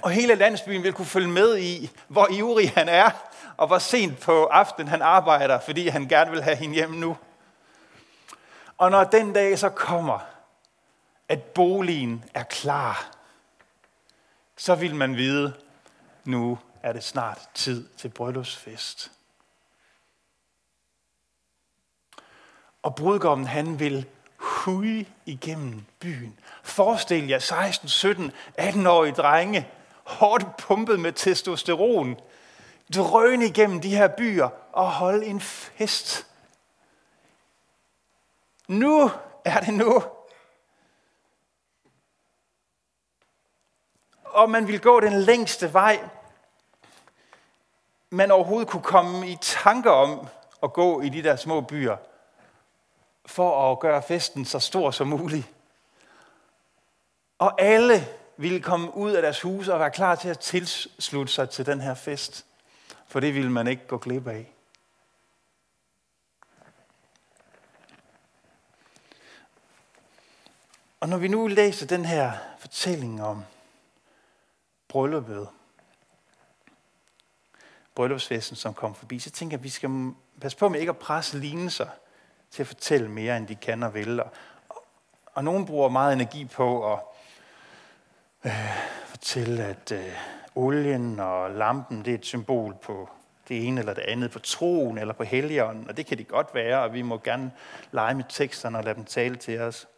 Og 0.02 0.10
hele 0.10 0.34
landsbyen 0.34 0.82
vil 0.82 0.92
kunne 0.92 1.06
følge 1.06 1.28
med 1.28 1.58
i, 1.58 1.90
hvor 2.08 2.28
ivrig 2.30 2.70
han 2.70 2.88
er, 2.88 3.10
og 3.56 3.66
hvor 3.66 3.78
sent 3.78 4.20
på 4.20 4.44
aftenen 4.44 4.88
han 4.88 5.02
arbejder, 5.02 5.60
fordi 5.60 5.88
han 5.88 6.08
gerne 6.08 6.30
vil 6.30 6.42
have 6.42 6.56
hende 6.56 6.74
hjem 6.74 6.90
nu. 6.90 7.16
Og 8.78 8.90
når 8.90 9.04
den 9.04 9.32
dag 9.32 9.58
så 9.58 9.68
kommer, 9.68 10.18
at 11.28 11.42
boligen 11.42 12.24
er 12.34 12.42
klar, 12.42 13.10
så 14.56 14.74
vil 14.74 14.94
man 14.94 15.16
vide, 15.16 15.54
nu 16.24 16.58
er 16.82 16.92
det 16.92 17.04
snart 17.04 17.48
tid 17.54 17.88
til 17.96 18.08
bryllupsfest. 18.08 19.12
Og 22.82 22.94
brudgommen, 22.94 23.46
han 23.46 23.78
vil 23.78 24.06
huge 24.36 25.08
igennem 25.26 25.84
byen. 25.98 26.38
Forestil 26.62 27.28
jer 27.28 27.38
16, 27.38 27.88
17, 27.88 28.32
18-årige 28.58 29.12
drenge, 29.12 29.68
hårdt 30.10 30.56
pumpet 30.56 31.00
med 31.00 31.12
testosteron, 31.12 32.20
drøne 32.94 33.46
igennem 33.46 33.80
de 33.80 33.96
her 33.96 34.08
byer 34.08 34.48
og 34.72 34.90
holde 34.90 35.26
en 35.26 35.40
fest. 35.40 36.26
Nu 38.68 39.10
er 39.44 39.60
det 39.60 39.74
nu. 39.74 40.02
Og 44.24 44.50
man 44.50 44.68
vil 44.68 44.80
gå 44.80 45.00
den 45.00 45.12
længste 45.12 45.72
vej, 45.72 46.08
man 48.10 48.30
overhovedet 48.30 48.68
kunne 48.68 48.82
komme 48.82 49.28
i 49.28 49.36
tanker 49.40 49.90
om 49.90 50.28
at 50.62 50.72
gå 50.72 51.00
i 51.00 51.08
de 51.08 51.22
der 51.22 51.36
små 51.36 51.60
byer, 51.60 51.96
for 53.26 53.72
at 53.72 53.80
gøre 53.80 54.02
festen 54.02 54.44
så 54.44 54.58
stor 54.58 54.90
som 54.90 55.06
muligt. 55.08 55.46
Og 57.38 57.62
alle 57.62 58.08
ville 58.40 58.60
komme 58.60 58.96
ud 58.96 59.12
af 59.12 59.22
deres 59.22 59.40
hus 59.40 59.68
og 59.68 59.80
være 59.80 59.90
klar 59.90 60.14
til 60.14 60.28
at 60.28 60.38
tilslutte 60.38 61.32
sig 61.32 61.50
til 61.50 61.66
den 61.66 61.80
her 61.80 61.94
fest. 61.94 62.46
For 63.06 63.20
det 63.20 63.34
ville 63.34 63.50
man 63.50 63.66
ikke 63.66 63.86
gå 63.86 63.98
glip 63.98 64.26
af. 64.26 64.52
Og 71.00 71.08
når 71.08 71.16
vi 71.16 71.28
nu 71.28 71.46
læser 71.46 71.86
den 71.86 72.04
her 72.04 72.32
fortælling 72.58 73.22
om 73.22 73.44
brylluppet, 74.88 75.48
bryllupsfesten, 77.94 78.56
som 78.56 78.74
kom 78.74 78.94
forbi, 78.94 79.18
så 79.18 79.30
tænker 79.30 79.54
jeg, 79.54 79.60
at 79.60 79.64
vi 79.64 79.68
skal 79.68 80.12
passe 80.40 80.58
på 80.58 80.68
med 80.68 80.80
ikke 80.80 80.90
at 80.90 80.98
presse 80.98 81.38
lignelser 81.38 81.88
til 82.50 82.62
at 82.62 82.66
fortælle 82.66 83.08
mere, 83.10 83.36
end 83.36 83.46
de 83.46 83.54
kan 83.54 83.82
og 83.82 83.94
vil. 83.94 84.20
Og, 84.20 84.30
og 85.34 85.44
nogen 85.44 85.66
bruger 85.66 85.88
meget 85.88 86.12
energi 86.12 86.44
på 86.44 86.92
at 86.92 87.00
øh, 88.44 88.52
fortælle, 89.04 89.64
at 89.64 89.92
øh, 89.92 90.14
olien 90.54 91.20
og 91.20 91.50
lampen 91.50 92.04
det 92.04 92.10
er 92.10 92.18
et 92.18 92.26
symbol 92.26 92.74
på 92.82 93.08
det 93.48 93.66
ene 93.66 93.80
eller 93.80 93.94
det 93.94 94.02
andet, 94.02 94.30
på 94.30 94.38
troen 94.38 94.98
eller 94.98 95.14
på 95.14 95.24
helligånden, 95.24 95.88
og 95.88 95.96
det 95.96 96.06
kan 96.06 96.18
det 96.18 96.28
godt 96.28 96.54
være, 96.54 96.82
og 96.82 96.92
vi 96.92 97.02
må 97.02 97.18
gerne 97.18 97.52
lege 97.92 98.14
med 98.14 98.24
teksterne 98.28 98.78
og 98.78 98.84
lade 98.84 98.94
dem 98.94 99.04
tale 99.04 99.36
til 99.36 99.60
os. 99.60 99.88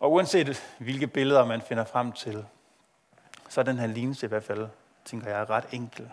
Og 0.00 0.12
uanset 0.12 0.62
hvilke 0.78 1.06
billeder 1.06 1.44
man 1.44 1.60
finder 1.60 1.84
frem 1.84 2.12
til, 2.12 2.46
så 3.48 3.60
er 3.60 3.64
den 3.64 3.78
her 3.78 3.86
lignelse 3.86 4.26
i 4.26 4.28
hvert 4.28 4.44
fald, 4.44 4.68
tænker 5.04 5.30
jeg, 5.30 5.50
ret 5.50 5.66
enkel. 5.72 6.10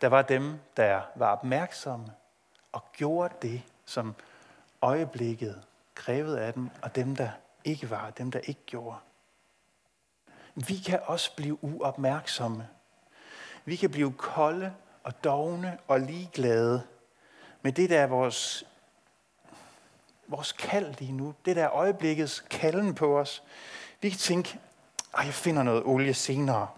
Der 0.00 0.08
var 0.08 0.22
dem, 0.22 0.60
der 0.76 1.00
var 1.14 1.32
opmærksomme 1.32 2.06
og 2.72 2.84
gjorde 2.92 3.34
det, 3.42 3.62
som 3.86 4.14
øjeblikket 4.82 5.62
krævede 5.94 6.40
af 6.40 6.52
dem, 6.52 6.70
og 6.82 6.96
dem, 6.96 7.16
der 7.16 7.30
ikke 7.64 7.90
var, 7.90 8.10
dem, 8.10 8.30
der 8.30 8.38
ikke 8.38 8.60
gjorde. 8.66 8.96
Vi 10.54 10.78
kan 10.86 11.00
også 11.04 11.36
blive 11.36 11.64
uopmærksomme. 11.64 12.68
Vi 13.64 13.76
kan 13.76 13.90
blive 13.90 14.12
kolde 14.12 14.74
og 15.04 15.24
dogne 15.24 15.78
og 15.88 16.00
ligeglade 16.00 16.82
med 17.62 17.72
det, 17.72 17.90
der 17.90 18.00
er 18.00 18.06
vores, 18.06 18.64
vores 20.28 20.52
kald 20.52 20.94
lige 20.98 21.12
nu. 21.12 21.34
Det 21.44 21.56
der 21.56 21.64
er 21.64 21.70
øjeblikkets 21.70 22.40
kalden 22.40 22.94
på 22.94 23.18
os. 23.18 23.42
Vi 24.00 24.10
kan 24.10 24.18
tænke, 24.18 24.58
at 25.18 25.26
jeg 25.26 25.34
finder 25.34 25.62
noget 25.62 25.82
olie 25.84 26.14
senere. 26.14 26.68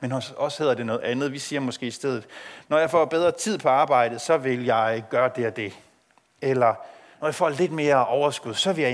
Men 0.00 0.12
hos 0.12 0.34
os 0.36 0.58
hedder 0.58 0.74
det 0.74 0.86
noget 0.86 1.00
andet. 1.00 1.32
Vi 1.32 1.38
siger 1.38 1.60
måske 1.60 1.86
i 1.86 1.90
stedet, 1.90 2.26
når 2.68 2.78
jeg 2.78 2.90
får 2.90 3.04
bedre 3.04 3.32
tid 3.32 3.58
på 3.58 3.68
arbejdet, 3.68 4.20
så 4.20 4.36
vil 4.36 4.64
jeg 4.64 5.04
gøre 5.10 5.30
det 5.36 5.46
og 5.46 5.56
det. 5.56 5.78
Eller 6.42 6.74
når 7.20 7.28
jeg 7.28 7.34
får 7.34 7.48
lidt 7.48 7.72
mere 7.72 8.06
overskud, 8.06 8.54
så 8.54 8.72
vil 8.72 8.82
jeg 8.82 8.92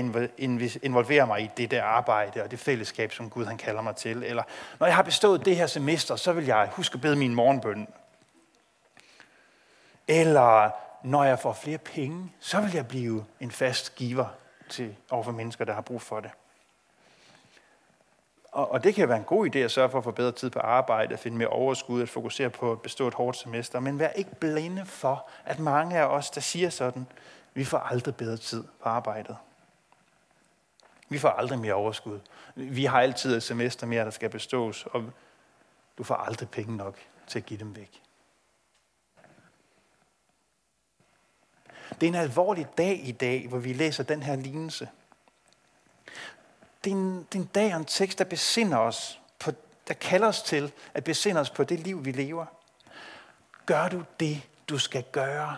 involvere 0.83 1.27
mig 1.27 1.41
i 1.41 1.49
det 1.57 1.71
der 1.71 1.83
arbejde 1.83 2.43
og 2.43 2.51
det 2.51 2.59
fællesskab, 2.59 3.13
som 3.13 3.29
Gud 3.29 3.45
han 3.45 3.57
kalder 3.57 3.81
mig 3.81 3.95
til. 3.95 4.23
Eller 4.23 4.43
når 4.79 4.87
jeg 4.87 4.95
har 4.95 5.03
bestået 5.03 5.45
det 5.45 5.55
her 5.55 5.67
semester, 5.67 6.15
så 6.15 6.33
vil 6.33 6.45
jeg 6.45 6.69
huske 6.71 6.95
at 6.95 7.01
bede 7.01 7.15
min 7.15 7.35
morgenbøn. 7.35 7.87
Eller 10.07 10.71
når 11.03 11.23
jeg 11.23 11.39
får 11.39 11.53
flere 11.53 11.77
penge, 11.77 12.31
så 12.39 12.61
vil 12.61 12.73
jeg 12.73 12.87
blive 12.87 13.25
en 13.39 13.51
fast 13.51 13.95
giver 13.95 14.25
til 14.69 14.95
overfor 15.09 15.31
mennesker, 15.31 15.65
der 15.65 15.73
har 15.73 15.81
brug 15.81 16.01
for 16.01 16.19
det. 16.19 16.31
Og, 18.51 18.71
og 18.71 18.83
det 18.83 18.95
kan 18.95 19.09
være 19.09 19.17
en 19.17 19.23
god 19.23 19.55
idé 19.55 19.57
at 19.57 19.71
sørge 19.71 19.89
for 19.89 19.97
at 19.97 20.03
få 20.03 20.11
bedre 20.11 20.31
tid 20.31 20.49
på 20.49 20.59
arbejde, 20.59 21.13
at 21.13 21.19
finde 21.19 21.37
mere 21.37 21.47
overskud, 21.47 22.01
at 22.01 22.09
fokusere 22.09 22.49
på 22.49 22.71
at 22.71 22.81
bestå 22.81 23.07
et 23.07 23.13
hårdt 23.13 23.37
semester. 23.37 23.79
Men 23.79 23.99
vær 23.99 24.09
ikke 24.09 24.35
blinde 24.35 24.85
for, 24.85 25.29
at 25.45 25.59
mange 25.59 25.97
af 25.97 26.05
os, 26.05 26.29
der 26.29 26.41
siger 26.41 26.69
sådan, 26.69 27.07
vi 27.55 27.65
får 27.65 27.77
aldrig 27.77 28.15
bedre 28.15 28.37
tid 28.37 28.63
på 28.83 28.89
arbejdet. 28.89 29.37
Vi 31.09 31.19
får 31.19 31.29
aldrig 31.29 31.59
mere 31.59 31.73
overskud. 31.73 32.19
Vi 32.55 32.85
har 32.85 33.01
altid 33.01 33.35
et 33.35 33.43
semester 33.43 33.87
mere, 33.87 34.05
der 34.05 34.11
skal 34.11 34.29
bestås, 34.29 34.85
og 34.85 35.13
du 35.97 36.03
får 36.03 36.15
aldrig 36.15 36.49
penge 36.49 36.77
nok 36.77 36.99
til 37.27 37.39
at 37.39 37.45
give 37.45 37.59
dem 37.59 37.75
væk. 37.75 38.01
Det 42.01 42.03
er 42.03 42.07
en 42.07 42.15
alvorlig 42.15 42.67
dag 42.77 43.07
i 43.07 43.11
dag, 43.11 43.47
hvor 43.47 43.57
vi 43.57 43.73
læser 43.73 44.03
den 44.03 44.23
her 44.23 44.35
lignelse. 44.35 44.89
Det 46.83 46.91
er 46.91 46.95
en, 46.95 47.17
det 47.17 47.35
er 47.35 47.43
en 47.43 47.49
dag 47.55 47.73
og 47.73 47.79
en 47.79 47.85
tekst, 47.85 48.19
der 48.19 48.25
besinder 48.25 48.77
os, 48.77 49.21
på, 49.39 49.51
der 49.87 49.93
kalder 49.93 50.27
os 50.27 50.41
til 50.41 50.71
at 50.93 51.03
besinde 51.03 51.41
os 51.41 51.49
på 51.49 51.63
det 51.63 51.79
liv, 51.79 52.05
vi 52.05 52.11
lever. 52.11 52.45
Gør 53.65 53.87
du 53.87 54.03
det, 54.19 54.41
du 54.69 54.77
skal 54.77 55.03
gøre? 55.11 55.57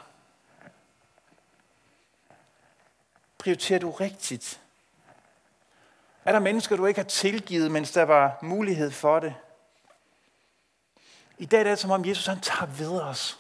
Prioriterer 3.38 3.80
du 3.80 3.92
rigtigt? 3.92 4.62
Er 6.26 6.32
der 6.32 6.40
mennesker, 6.40 6.76
du 6.76 6.86
ikke 6.86 7.02
har 7.02 7.08
tilgivet, 7.08 7.72
mens 7.72 7.92
der 7.92 8.04
var 8.04 8.40
mulighed 8.42 8.92
for 8.92 9.20
det? 9.20 9.36
I 11.38 11.46
dag 11.46 11.60
er 11.60 11.64
det 11.64 11.70
altså 11.70 11.82
som 11.82 11.92
om 11.92 12.06
Jesus 12.06 12.26
han 12.26 12.40
tager 12.40 12.66
ved 12.66 13.02
os 13.02 13.40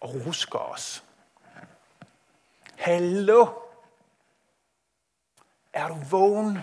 og 0.00 0.14
rusker 0.26 0.58
os. 0.58 1.04
Hallo? 2.76 3.46
Er 5.72 5.88
du 5.88 5.94
vågen? 5.94 6.58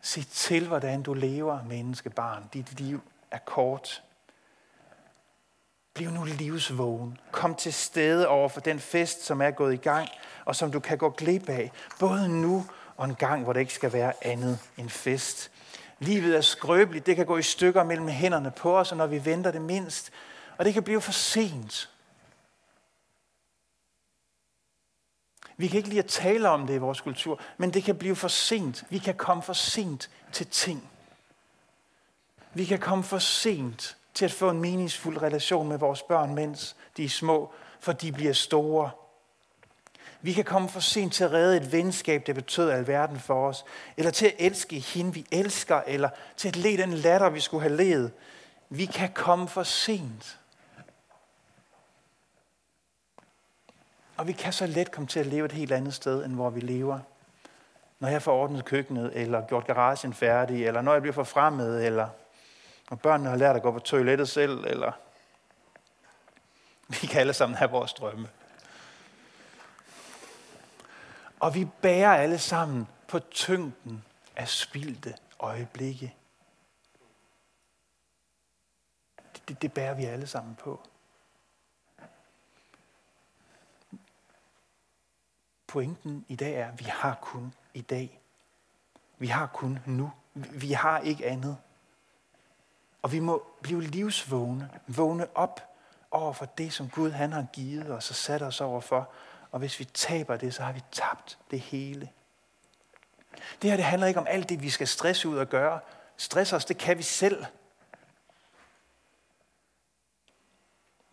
Se 0.00 0.24
til, 0.24 0.68
hvordan 0.68 1.02
du 1.02 1.14
lever, 1.14 1.62
menneskebarn. 1.62 2.48
Dit 2.52 2.80
liv 2.80 3.00
er 3.30 3.38
kort. 3.38 4.02
Bliv 5.96 6.10
nu 6.10 6.24
livsvågen. 6.24 7.18
Kom 7.30 7.54
til 7.54 7.72
stede 7.72 8.28
over 8.28 8.48
for 8.48 8.60
den 8.60 8.80
fest, 8.80 9.24
som 9.24 9.40
er 9.40 9.50
gået 9.50 9.74
i 9.74 9.76
gang, 9.76 10.08
og 10.44 10.56
som 10.56 10.72
du 10.72 10.80
kan 10.80 10.98
gå 10.98 11.10
glip 11.10 11.48
af, 11.48 11.72
både 11.98 12.28
nu 12.28 12.66
og 12.96 13.04
en 13.04 13.14
gang, 13.14 13.44
hvor 13.44 13.52
det 13.52 13.60
ikke 13.60 13.74
skal 13.74 13.92
være 13.92 14.12
andet 14.22 14.58
end 14.76 14.90
fest. 14.90 15.50
Livet 15.98 16.36
er 16.36 16.40
skrøbeligt. 16.40 17.06
Det 17.06 17.16
kan 17.16 17.26
gå 17.26 17.36
i 17.36 17.42
stykker 17.42 17.84
mellem 17.84 18.08
hænderne 18.08 18.50
på 18.50 18.78
os, 18.78 18.92
og 18.92 18.98
når 18.98 19.06
vi 19.06 19.24
venter 19.24 19.50
det 19.50 19.62
mindst. 19.62 20.10
Og 20.58 20.64
det 20.64 20.74
kan 20.74 20.82
blive 20.82 21.00
for 21.00 21.12
sent. 21.12 21.90
Vi 25.56 25.68
kan 25.68 25.76
ikke 25.76 25.88
lide 25.88 26.00
at 26.00 26.06
tale 26.06 26.48
om 26.48 26.66
det 26.66 26.74
i 26.74 26.78
vores 26.78 27.00
kultur, 27.00 27.40
men 27.56 27.74
det 27.74 27.84
kan 27.84 27.96
blive 27.96 28.16
for 28.16 28.28
sent. 28.28 28.84
Vi 28.90 28.98
kan 28.98 29.14
komme 29.14 29.42
for 29.42 29.52
sent 29.52 30.10
til 30.32 30.46
ting. 30.46 30.90
Vi 32.54 32.64
kan 32.64 32.78
komme 32.78 33.04
for 33.04 33.18
sent 33.18 33.95
til 34.16 34.24
at 34.24 34.32
få 34.32 34.50
en 34.50 34.60
meningsfuld 34.60 35.22
relation 35.22 35.68
med 35.68 35.78
vores 35.78 36.02
børn, 36.02 36.34
mens 36.34 36.76
de 36.96 37.04
er 37.04 37.08
små, 37.08 37.52
for 37.80 37.92
de 37.92 38.12
bliver 38.12 38.32
store. 38.32 38.90
Vi 40.20 40.32
kan 40.32 40.44
komme 40.44 40.68
for 40.68 40.80
sent 40.80 41.12
til 41.12 41.24
at 41.24 41.32
redde 41.32 41.56
et 41.56 41.72
venskab, 41.72 42.26
der 42.26 42.32
betød 42.32 42.70
alverden 42.70 43.20
for 43.20 43.48
os, 43.48 43.64
eller 43.96 44.10
til 44.10 44.26
at 44.26 44.34
elske 44.38 44.78
hende, 44.78 45.14
vi 45.14 45.26
elsker, 45.32 45.82
eller 45.86 46.08
til 46.36 46.48
at 46.48 46.56
le 46.56 46.76
den 46.76 46.92
latter, 46.92 47.30
vi 47.30 47.40
skulle 47.40 47.62
have 47.62 47.76
levet. 47.76 48.12
Vi 48.68 48.86
kan 48.86 49.12
komme 49.12 49.48
for 49.48 49.62
sent. 49.62 50.38
Og 54.16 54.26
vi 54.26 54.32
kan 54.32 54.52
så 54.52 54.66
let 54.66 54.90
komme 54.90 55.06
til 55.06 55.20
at 55.20 55.26
leve 55.26 55.44
et 55.44 55.52
helt 55.52 55.72
andet 55.72 55.94
sted, 55.94 56.24
end 56.24 56.34
hvor 56.34 56.50
vi 56.50 56.60
lever. 56.60 56.98
Når 58.00 58.08
jeg 58.08 58.22
får 58.22 58.32
ordnet 58.32 58.64
køkkenet, 58.64 59.10
eller 59.14 59.46
gjort 59.46 59.66
garagen 59.66 60.14
færdig, 60.14 60.66
eller 60.66 60.82
når 60.82 60.92
jeg 60.92 61.02
bliver 61.02 61.14
forfremmet, 61.14 61.86
eller 61.86 62.08
når 62.90 62.96
børnene 62.96 63.30
har 63.30 63.36
lært 63.36 63.56
at 63.56 63.62
gå 63.62 63.72
på 63.72 63.78
toilettet 63.78 64.28
selv, 64.28 64.64
eller 64.64 64.92
vi 66.88 67.06
kan 67.06 67.20
alle 67.20 67.34
sammen 67.34 67.56
have 67.56 67.70
vores 67.70 67.92
drømme. 67.92 68.28
Og 71.40 71.54
vi 71.54 71.64
bærer 71.64 72.16
alle 72.16 72.38
sammen 72.38 72.88
på 73.08 73.18
tyngden 73.18 74.04
af 74.36 74.48
spildte 74.48 75.16
øjeblikke. 75.40 76.14
Det, 79.34 79.48
det, 79.48 79.62
det 79.62 79.72
bærer 79.72 79.94
vi 79.94 80.04
alle 80.04 80.26
sammen 80.26 80.54
på. 80.54 80.82
Pointen 85.66 86.24
i 86.28 86.36
dag 86.36 86.54
er, 86.54 86.68
at 86.68 86.78
vi 86.78 86.84
har 86.84 87.18
kun 87.22 87.54
i 87.74 87.80
dag. 87.80 88.20
Vi 89.18 89.26
har 89.26 89.46
kun 89.46 89.78
nu. 89.86 90.12
Vi 90.34 90.72
har 90.72 90.98
ikke 90.98 91.26
andet. 91.26 91.58
Og 93.06 93.12
vi 93.12 93.20
må 93.20 93.46
blive 93.62 93.82
livsvågne, 93.82 94.70
vågne 94.86 95.26
op 95.34 95.60
over 96.10 96.32
for 96.32 96.44
det, 96.44 96.72
som 96.72 96.88
Gud 96.88 97.10
han 97.10 97.32
har 97.32 97.46
givet 97.52 97.90
os 97.90 98.10
og 98.10 98.16
sat 98.16 98.42
os 98.42 98.60
over 98.60 98.80
for. 98.80 99.08
Og 99.52 99.58
hvis 99.58 99.78
vi 99.80 99.84
taber 99.84 100.36
det, 100.36 100.54
så 100.54 100.62
har 100.62 100.72
vi 100.72 100.82
tabt 100.92 101.38
det 101.50 101.60
hele. 101.60 102.08
Det 103.62 103.70
her 103.70 103.76
det 103.76 103.84
handler 103.84 104.06
ikke 104.06 104.20
om 104.20 104.26
alt 104.30 104.48
det, 104.48 104.62
vi 104.62 104.70
skal 104.70 104.86
stresse 104.86 105.28
ud 105.28 105.36
og 105.36 105.48
gøre. 105.48 105.80
Stress 106.16 106.52
os, 106.52 106.64
det 106.64 106.78
kan 106.78 106.98
vi 106.98 107.02
selv. 107.02 107.44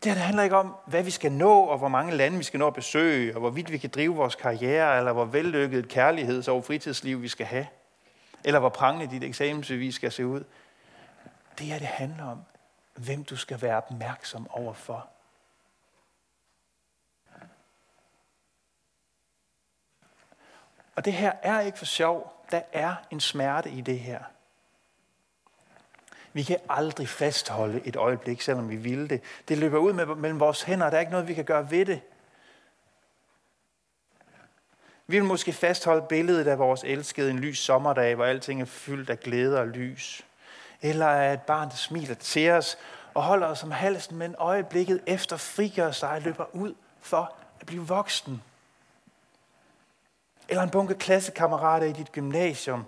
Det 0.03 0.11
her 0.11 0.13
det 0.13 0.21
handler 0.21 0.43
ikke 0.43 0.57
om, 0.57 0.75
hvad 0.85 1.03
vi 1.03 1.11
skal 1.11 1.31
nå, 1.31 1.59
og 1.59 1.77
hvor 1.77 1.87
mange 1.87 2.15
lande 2.15 2.37
vi 2.37 2.43
skal 2.43 2.59
nå 2.59 2.67
at 2.67 2.73
besøge, 2.73 3.33
og 3.33 3.39
hvorvidt 3.39 3.71
vi 3.71 3.77
kan 3.77 3.89
drive 3.89 4.15
vores 4.15 4.35
karriere, 4.35 4.97
eller 4.97 5.13
hvor 5.13 5.25
vellykket 5.25 5.79
et 5.79 5.97
kærligheds- 5.97 6.51
og 6.51 6.65
fritidsliv 6.65 7.21
vi 7.21 7.27
skal 7.27 7.45
have, 7.45 7.67
eller 8.43 8.59
hvor 8.59 8.69
prangende 8.69 9.15
dit 9.15 9.23
eksamensbevis 9.23 9.95
skal 9.95 10.11
se 10.11 10.27
ud. 10.27 10.43
Det 11.57 11.65
her, 11.65 11.79
det 11.79 11.87
handler 11.87 12.25
om, 12.25 12.43
hvem 12.93 13.23
du 13.23 13.37
skal 13.37 13.61
være 13.61 13.77
opmærksom 13.77 14.47
overfor. 14.49 15.09
Og 20.95 21.05
det 21.05 21.13
her 21.13 21.33
er 21.41 21.59
ikke 21.59 21.77
for 21.77 21.85
sjov. 21.85 22.45
Der 22.51 22.61
er 22.71 22.95
en 23.11 23.19
smerte 23.19 23.69
i 23.69 23.81
det 23.81 23.99
her. 23.99 24.23
Vi 26.33 26.43
kan 26.43 26.59
aldrig 26.69 27.09
fastholde 27.09 27.81
et 27.87 27.95
øjeblik, 27.95 28.41
selvom 28.41 28.69
vi 28.69 28.75
ville 28.75 29.07
det. 29.07 29.21
Det 29.47 29.57
løber 29.57 29.77
ud 29.77 30.15
mellem 30.15 30.39
vores 30.39 30.61
hænder, 30.61 30.85
og 30.85 30.91
der 30.91 30.97
er 30.97 31.01
ikke 31.01 31.11
noget, 31.11 31.27
vi 31.27 31.33
kan 31.33 31.45
gøre 31.45 31.71
ved 31.71 31.85
det. 31.85 32.01
Vi 35.07 35.19
vil 35.19 35.27
måske 35.27 35.53
fastholde 35.53 36.05
billedet 36.09 36.47
af 36.47 36.59
vores 36.59 36.83
elskede 36.83 37.29
en 37.31 37.39
lys 37.39 37.59
sommerdag, 37.59 38.15
hvor 38.15 38.25
alting 38.25 38.61
er 38.61 38.65
fyldt 38.65 39.09
af 39.09 39.19
glæde 39.19 39.59
og 39.59 39.67
lys. 39.67 40.25
Eller 40.83 41.05
er 41.05 41.33
et 41.33 41.41
barn, 41.41 41.69
der 41.69 41.75
smiler 41.75 42.15
til 42.15 42.51
os 42.51 42.77
og 43.13 43.23
holder 43.23 43.47
os 43.47 43.63
om 43.63 43.71
halsen, 43.71 44.17
men 44.17 44.35
øjeblikket 44.37 45.01
efter 45.05 45.37
frigør 45.37 45.91
sig 45.91 46.09
og 46.09 46.21
løber 46.21 46.55
ud 46.55 46.75
for 46.99 47.35
at 47.59 47.65
blive 47.65 47.87
voksen. 47.87 48.43
Eller 50.49 50.63
en 50.63 50.69
bunke 50.69 50.95
klassekammerater 50.95 51.87
i 51.87 51.91
dit 51.91 52.11
gymnasium, 52.11 52.85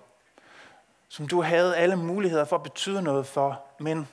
som 1.07 1.27
du 1.27 1.41
havde 1.41 1.77
alle 1.77 1.95
muligheder 1.95 2.45
for 2.45 2.55
at 2.55 2.63
betyde 2.63 3.01
noget 3.01 3.27
for, 3.27 3.61
men 3.79 4.07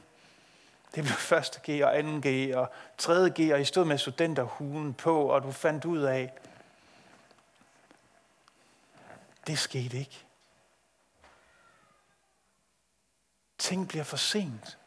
det 0.95 1.05
blev 1.05 1.17
første 1.17 1.61
G 1.71 1.83
og 1.85 1.99
anden 1.99 2.23
G 2.27 2.57
og 2.57 2.73
tredje 2.99 3.31
G, 3.31 3.53
og 3.53 3.61
I 3.61 3.65
stod 3.65 3.85
med 3.85 3.99
studenterhugen 3.99 4.95
på, 4.95 5.27
og 5.27 5.43
du 5.43 5.51
fandt 5.51 5.85
ud 5.85 5.99
af, 5.99 6.33
det 9.47 9.59
skete 9.59 9.99
ikke. 9.99 10.25
Ting 13.63 13.89
bliver 13.89 14.05
for 14.05 14.17
sent. 14.17 14.79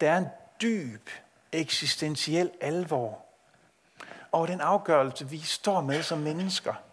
Der 0.00 0.10
er 0.10 0.18
en 0.18 0.26
dyb 0.62 1.10
eksistentiel 1.52 2.50
alvor 2.60 3.24
over 4.32 4.46
den 4.46 4.60
afgørelse, 4.60 5.28
vi 5.28 5.40
står 5.40 5.80
med 5.80 6.02
som 6.02 6.18
mennesker– 6.18 6.74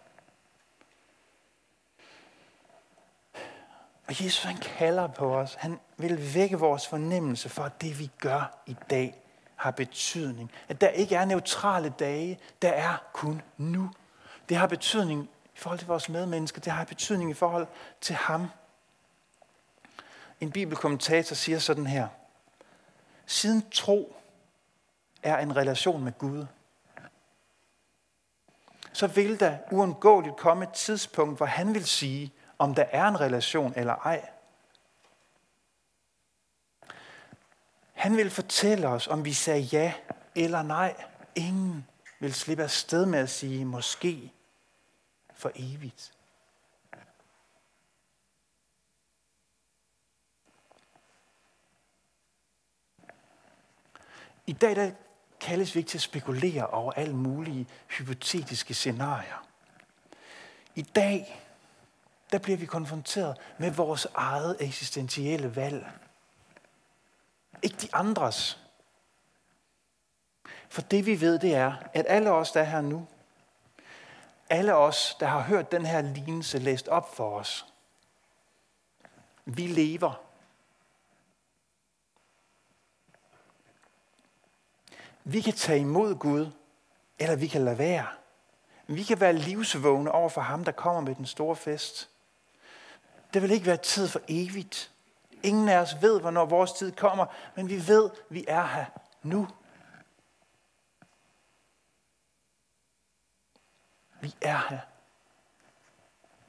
Og 4.12 4.24
Jesus 4.24 4.42
han 4.42 4.56
kalder 4.56 5.06
på 5.06 5.36
os. 5.36 5.54
Han 5.54 5.80
vil 5.96 6.34
vække 6.34 6.58
vores 6.58 6.86
fornemmelse 6.88 7.48
for, 7.48 7.62
at 7.62 7.80
det 7.80 7.98
vi 7.98 8.10
gør 8.18 8.62
i 8.66 8.76
dag 8.90 9.14
har 9.56 9.70
betydning. 9.70 10.50
At 10.68 10.80
der 10.80 10.88
ikke 10.88 11.16
er 11.16 11.24
neutrale 11.24 11.94
dage, 11.98 12.38
der 12.62 12.68
er 12.68 13.04
kun 13.12 13.42
nu. 13.56 13.90
Det 14.48 14.56
har 14.56 14.66
betydning 14.66 15.28
i 15.54 15.58
forhold 15.58 15.78
til 15.78 15.88
vores 15.88 16.08
medmennesker. 16.08 16.60
Det 16.60 16.72
har 16.72 16.84
betydning 16.84 17.30
i 17.30 17.34
forhold 17.34 17.66
til 18.00 18.14
ham. 18.14 18.48
En 20.42 20.50
bibelkommentator 20.50 21.34
siger 21.34 21.58
sådan 21.58 21.86
her. 21.86 22.08
Siden 23.26 23.70
tro 23.70 24.16
er 25.22 25.38
en 25.38 25.56
relation 25.56 26.04
med 26.04 26.12
Gud, 26.18 26.46
så 28.92 29.06
vil 29.06 29.40
der 29.40 29.58
uundgåeligt 29.70 30.36
komme 30.36 30.64
et 30.64 30.72
tidspunkt, 30.72 31.36
hvor 31.36 31.46
han 31.46 31.74
vil 31.74 31.84
sige, 31.86 32.32
om 32.58 32.74
der 32.74 32.82
er 32.82 33.08
en 33.08 33.20
relation 33.20 33.72
eller 33.76 33.94
ej. 33.94 34.28
Han 37.92 38.16
vil 38.16 38.30
fortælle 38.30 38.88
os, 38.88 39.08
om 39.08 39.24
vi 39.24 39.32
sagde 39.32 39.60
ja 39.60 39.94
eller 40.34 40.62
nej. 40.62 41.04
Ingen 41.34 41.86
vil 42.20 42.34
slippe 42.34 42.62
afsted 42.62 43.06
med 43.06 43.18
at 43.18 43.30
sige 43.30 43.64
måske 43.64 44.32
for 45.34 45.52
evigt. 45.54 46.12
I 54.46 54.52
dag 54.52 54.76
der 54.76 54.90
kaldes 55.40 55.74
vi 55.74 55.78
ikke 55.78 55.90
til 55.90 55.98
at 55.98 56.02
spekulere 56.02 56.66
over 56.66 56.92
alle 56.92 57.16
mulige 57.16 57.68
hypotetiske 57.88 58.74
scenarier. 58.74 59.46
I 60.74 60.82
dag 60.82 61.42
der 62.32 62.38
bliver 62.38 62.56
vi 62.56 62.66
konfronteret 62.66 63.36
med 63.58 63.70
vores 63.70 64.06
eget 64.14 64.56
eksistentielle 64.60 65.56
valg. 65.56 65.86
Ikke 67.62 67.76
de 67.76 67.88
andres. 67.92 68.58
For 70.68 70.82
det 70.82 71.06
vi 71.06 71.20
ved, 71.20 71.38
det 71.38 71.54
er, 71.54 71.74
at 71.92 72.06
alle 72.08 72.30
os, 72.30 72.52
der 72.52 72.60
er 72.60 72.64
her 72.64 72.80
nu, 72.80 73.06
alle 74.50 74.74
os, 74.74 75.16
der 75.20 75.26
har 75.26 75.40
hørt 75.40 75.72
den 75.72 75.86
her 75.86 76.00
lignelse 76.00 76.58
læst 76.58 76.88
op 76.88 77.16
for 77.16 77.38
os, 77.38 77.66
vi 79.44 79.66
lever. 79.66 80.31
Vi 85.24 85.40
kan 85.40 85.52
tage 85.52 85.80
imod 85.80 86.14
Gud, 86.14 86.50
eller 87.18 87.36
vi 87.36 87.46
kan 87.46 87.64
lade 87.64 87.78
være. 87.78 88.06
Vi 88.86 89.02
kan 89.02 89.20
være 89.20 89.32
livsvågne 89.32 90.12
over 90.12 90.28
for 90.28 90.40
ham, 90.40 90.64
der 90.64 90.72
kommer 90.72 91.00
med 91.00 91.14
den 91.14 91.26
store 91.26 91.56
fest. 91.56 92.10
Det 93.34 93.42
vil 93.42 93.50
ikke 93.50 93.66
være 93.66 93.76
tid 93.76 94.08
for 94.08 94.20
evigt. 94.28 94.92
Ingen 95.42 95.68
af 95.68 95.78
os 95.78 95.96
ved, 96.00 96.20
hvornår 96.20 96.44
vores 96.44 96.72
tid 96.72 96.92
kommer, 96.92 97.26
men 97.56 97.68
vi 97.68 97.86
ved, 97.88 98.10
vi 98.28 98.44
er 98.48 98.66
her 98.66 98.84
nu. 99.22 99.48
Vi 104.20 104.34
er 104.40 104.66
her 104.70 104.80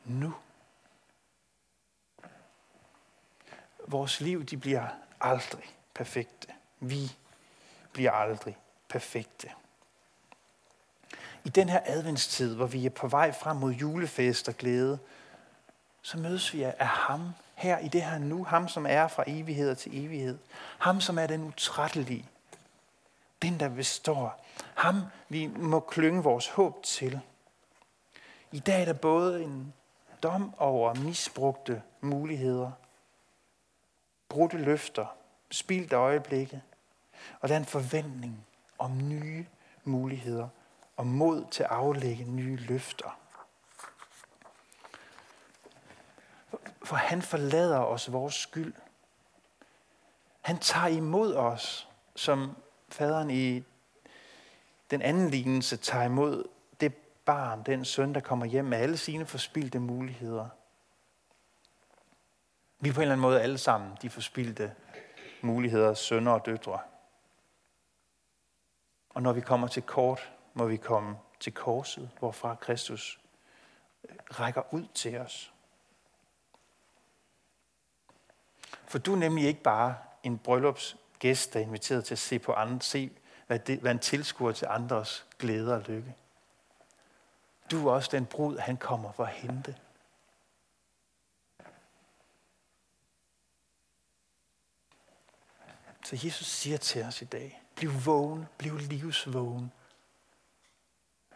nu. 0.06 0.34
Vores 3.88 4.22
liv, 4.22 4.46
de 4.46 4.58
bliver 4.58 4.88
aldrig 5.22 5.78
perfekte. 5.94 6.48
Vi 6.80 7.18
bliver 7.94 8.12
aldrig 8.12 8.58
perfekte. 8.90 9.50
I 11.44 11.50
den 11.50 11.70
her 11.70 11.80
adventstid, 11.86 12.56
hvor 12.56 12.66
vi 12.66 12.86
er 12.86 12.90
på 12.90 13.08
vej 13.08 13.32
frem 13.32 13.58
mod 13.58 13.72
julefest 13.72 14.50
og 14.50 14.56
glæde, 14.56 15.00
så 16.02 16.18
mødes 16.18 16.54
vi 16.54 16.64
af 16.64 16.88
ham 16.88 17.34
her 17.56 17.78
i 17.78 17.88
det 17.88 18.04
her 18.04 18.18
nu. 18.18 18.44
Ham, 18.44 18.68
som 18.68 18.86
er 18.90 19.08
fra 19.08 19.24
evighed 19.28 19.76
til 19.76 20.06
evighed. 20.06 20.38
Ham, 20.80 21.02
som 21.02 21.18
er 21.18 21.28
den 21.28 21.44
utrættelige. 21.44 22.30
Den, 23.42 23.60
der 23.60 23.70
består. 23.70 24.46
Ham, 24.76 25.02
vi 25.30 25.48
må 25.48 25.80
klynge 25.80 26.24
vores 26.24 26.48
håb 26.48 26.84
til. 26.84 27.20
I 28.52 28.60
dag 28.60 28.82
er 28.82 28.86
der 28.86 28.94
både 28.94 29.44
en 29.44 29.74
dom 30.24 30.54
over 30.58 30.94
misbrugte 30.94 31.82
muligheder, 32.02 32.72
brudte 34.30 34.58
løfter, 34.58 35.06
spildte 35.52 35.96
øjeblikke, 35.96 36.62
og 37.40 37.50
der 37.50 37.56
er 37.56 37.60
en 37.60 37.66
forventning 37.66 38.46
om 38.80 38.98
nye 38.98 39.46
muligheder 39.84 40.48
og 40.98 41.08
mod 41.08 41.46
til 41.52 41.64
at 41.64 41.70
aflægge 41.70 42.24
nye 42.24 42.56
løfter. 42.56 43.20
For 46.84 46.96
han 46.96 47.22
forlader 47.22 47.80
os 47.80 48.12
vores 48.12 48.34
skyld. 48.34 48.74
Han 50.42 50.58
tager 50.58 50.88
imod 50.88 51.36
os, 51.36 51.90
som 52.16 52.56
faderen 52.90 53.30
i 53.30 53.64
den 54.92 55.02
anden 55.02 55.30
lignelse 55.30 55.78
tager 55.78 56.06
imod 56.06 56.44
det 56.82 56.94
barn, 57.26 57.64
den 57.64 57.86
søn, 57.86 58.14
der 58.14 58.20
kommer 58.20 58.46
hjem 58.46 58.66
med 58.66 58.78
alle 58.78 58.98
sine 58.98 59.26
forspildte 59.26 59.80
muligheder. 59.80 60.50
Vi 62.80 62.90
er 62.90 62.94
på 62.94 63.00
en 63.00 63.02
eller 63.02 63.14
anden 63.14 63.22
måde 63.22 63.42
alle 63.42 63.58
sammen 63.58 63.92
de 64.02 64.10
forspildte 64.10 64.76
muligheder, 65.42 65.94
sønner 65.94 66.32
og 66.32 66.46
døtre. 66.46 66.80
Og 69.14 69.22
når 69.22 69.34
vi 69.34 69.42
kommer 69.42 69.68
til 69.68 69.84
kort, 69.84 70.34
må 70.54 70.66
vi 70.66 70.78
komme 70.78 71.18
til 71.40 71.54
korset, 71.54 72.10
hvorfra 72.20 72.56
Kristus 72.56 73.20
øh, 74.10 74.16
rækker 74.40 74.74
ud 74.74 74.86
til 74.94 75.18
os. 75.18 75.54
For 78.86 78.98
du 78.98 79.14
er 79.14 79.18
nemlig 79.18 79.46
ikke 79.46 79.64
bare 79.64 79.96
en 80.24 80.38
bryllupsgæst, 80.38 81.54
der 81.54 81.60
er 81.60 81.64
inviteret 81.64 82.06
til 82.06 82.14
at 82.14 82.20
se 82.20 82.40
på 82.40 82.54
andre, 82.54 82.82
se, 82.82 83.12
hvad, 83.48 83.60
det, 83.60 83.80
hvad 83.80 83.92
en 83.92 84.00
tilskuer 84.00 84.52
til 84.52 84.68
andres 84.70 85.26
glæde 85.40 85.74
og 85.74 85.82
lykke. 85.82 86.16
Du 87.72 87.88
er 87.88 87.94
også 87.94 88.10
den 88.12 88.26
brud, 88.26 88.58
han 88.58 88.78
kommer 88.78 89.12
for 89.12 89.24
at 89.24 89.34
hente. 89.34 89.76
Så 96.06 96.20
Jesus 96.24 96.48
siger 96.48 96.78
til 96.78 97.04
os 97.04 97.22
i 97.22 97.26
dag, 97.26 97.63
bliv 97.76 98.06
vågen, 98.06 98.48
bliv 98.58 98.78
livsvågen. 98.78 99.72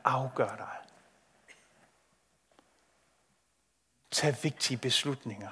Afgør 0.04 0.56
dig. 0.56 0.78
Tag 4.12 4.36
vigtige 4.43 4.78
beslutninger. 4.78 5.52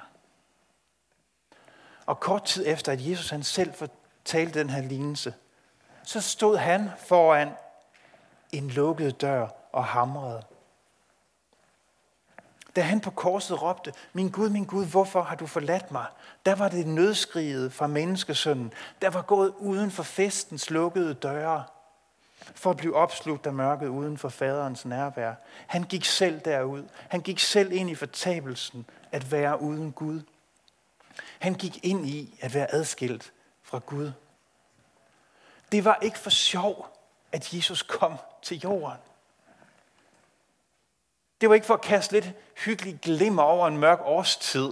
Og 2.06 2.20
kort 2.20 2.44
tid 2.44 2.64
efter, 2.66 2.92
at 2.92 3.08
Jesus 3.08 3.30
han 3.30 3.42
selv 3.42 3.74
fortalte 3.74 4.58
den 4.58 4.70
her 4.70 4.82
lignelse, 4.82 5.34
så 6.02 6.20
stod 6.20 6.56
han 6.56 6.90
foran 6.98 7.52
en 8.52 8.70
lukket 8.70 9.20
dør 9.20 9.48
og 9.72 9.84
hamrede. 9.84 10.42
Da 12.76 12.80
han 12.80 13.00
på 13.00 13.10
korset 13.10 13.62
råbte, 13.62 13.92
min 14.12 14.30
Gud, 14.30 14.50
min 14.50 14.64
Gud, 14.64 14.86
hvorfor 14.86 15.22
har 15.22 15.36
du 15.36 15.46
forladt 15.46 15.90
mig? 15.90 16.06
Der 16.46 16.54
var 16.54 16.68
det 16.68 16.86
nødskriget 16.86 17.72
fra 17.72 17.86
menneskesønnen, 17.86 18.72
der 19.02 19.10
var 19.10 19.22
gået 19.22 19.54
uden 19.58 19.90
for 19.90 20.02
festens 20.02 20.70
lukkede 20.70 21.14
døre, 21.14 21.64
for 22.54 22.70
at 22.70 22.76
blive 22.76 22.96
opslugt 22.96 23.46
af 23.46 23.52
mørket 23.52 23.88
uden 23.88 24.18
for 24.18 24.28
faderens 24.28 24.84
nærvær. 24.84 25.34
Han 25.66 25.82
gik 25.82 26.04
selv 26.04 26.40
derud. 26.40 26.84
Han 27.08 27.20
gik 27.20 27.38
selv 27.38 27.72
ind 27.72 27.90
i 27.90 27.94
fortabelsen 27.94 28.86
at 29.12 29.32
være 29.32 29.62
uden 29.62 29.92
Gud. 29.92 30.20
Han 31.38 31.54
gik 31.54 31.84
ind 31.84 32.06
i 32.06 32.38
at 32.40 32.54
være 32.54 32.74
adskilt 32.74 33.32
fra 33.62 33.80
Gud. 33.86 34.12
Det 35.72 35.84
var 35.84 35.98
ikke 36.02 36.18
for 36.18 36.30
sjov, 36.30 36.88
at 37.32 37.54
Jesus 37.54 37.82
kom 37.82 38.14
til 38.42 38.60
jorden. 38.60 38.98
Det 41.40 41.48
var 41.48 41.54
ikke 41.54 41.66
for 41.66 41.74
at 41.74 41.80
kaste 41.80 42.12
lidt 42.12 42.32
hyggelig 42.64 42.98
glimmer 43.02 43.42
over 43.42 43.66
en 43.66 43.78
mørk 43.78 44.00
årstid. 44.02 44.70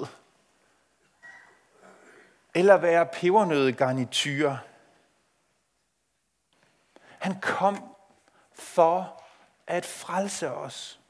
Eller 2.54 2.76
være 2.76 3.06
pebernøde 3.06 3.72
garnityr. 3.72 4.56
Han 7.18 7.40
kom 7.40 7.94
for 8.54 9.22
at 9.66 9.86
frelse 9.86 10.50
os. 10.50 11.00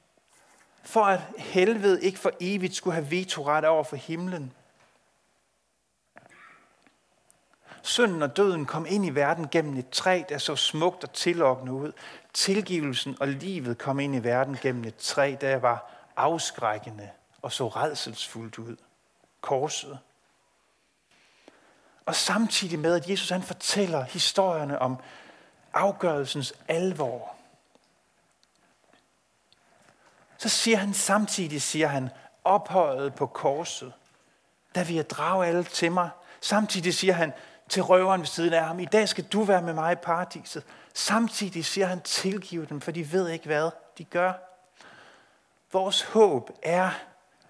For 0.83 1.05
at 1.05 1.21
helvede 1.38 2.03
ikke 2.03 2.19
for 2.19 2.33
evigt 2.40 2.75
skulle 2.75 2.95
have 2.95 3.11
vetoret 3.11 3.64
over 3.64 3.85
for 3.85 3.97
himlen. 3.97 4.53
Synden 7.85 8.23
og 8.23 8.37
døden 8.37 8.66
kom 8.66 8.87
ind 8.87 9.07
i 9.07 9.11
verden 9.11 9.49
gennem 9.49 9.77
et 9.77 9.90
træ, 9.90 10.23
der 10.29 10.38
så 10.38 10.57
smukt 10.57 11.05
og 11.05 11.12
tillokkende 11.12 11.73
ud. 11.73 11.92
Tilgivelsen 12.33 13.16
og 13.20 13.29
livet 13.29 13.79
kom 13.79 14.01
ind 14.01 14.16
i 14.16 14.18
verden 14.18 14.59
gennem 14.62 14.85
et 14.85 14.97
træ, 14.97 15.37
der 15.40 15.57
var 15.57 15.90
afskrækkende 16.16 17.11
og 17.42 17.53
så 17.53 17.68
redselsfuldt 17.68 18.59
ud. 18.59 18.77
Korset. 19.40 19.99
Og 22.07 22.14
samtidig 22.14 22.79
med, 22.79 22.94
at 22.94 23.11
Jesus 23.11 23.31
han 23.31 23.42
fortæller 23.42 24.05
historierne 24.05 24.79
om 24.79 24.97
afgørelsens 25.73 26.55
alvor, 26.68 27.35
så 30.38 30.49
siger 30.49 30.77
han 30.77 30.94
samtidig, 30.94 31.62
siger 31.62 31.87
han, 31.87 32.11
ophøjet 32.44 33.14
på 33.14 33.27
korset, 33.27 33.92
der 34.75 34.85
vil 34.85 34.97
jeg 34.97 35.11
drage 35.11 35.47
alle 35.47 35.64
til 35.64 35.92
mig. 35.92 36.11
Samtidig 36.40 36.94
siger 36.94 37.12
han 37.12 37.33
til 37.68 37.83
røveren 37.83 38.20
ved 38.20 38.27
siden 38.27 38.53
af 38.53 38.64
ham, 38.64 38.81
i 38.81 38.85
dag 38.85 39.09
skal 39.09 39.24
du 39.24 39.42
være 39.42 39.62
med 39.62 39.74
mig 39.74 39.92
i 39.92 39.94
paradiset. 39.94 40.64
Samtidig 40.94 41.64
siger 41.64 41.87
han, 41.87 42.00
tilgiv 42.00 42.66
dem, 42.66 42.81
for 42.81 42.90
de 42.90 43.12
ved 43.12 43.29
ikke, 43.29 43.46
hvad 43.46 43.70
de 43.98 44.05
gør. 44.05 44.33
Vores 45.72 46.03
håb 46.03 46.50
er 46.62 46.90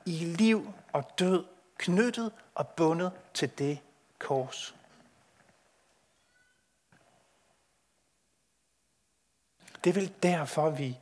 i 0.06 0.10
liv 0.10 0.72
og 0.92 1.18
død 1.18 1.44
knyttet 1.78 2.32
og 2.54 2.68
bundet 2.68 3.12
til 3.34 3.58
det 3.58 3.78
kors. 4.18 4.74
Det 9.84 9.90
er 9.90 9.94
vel 9.94 10.12
derfor, 10.22 10.70
vi 10.70 10.98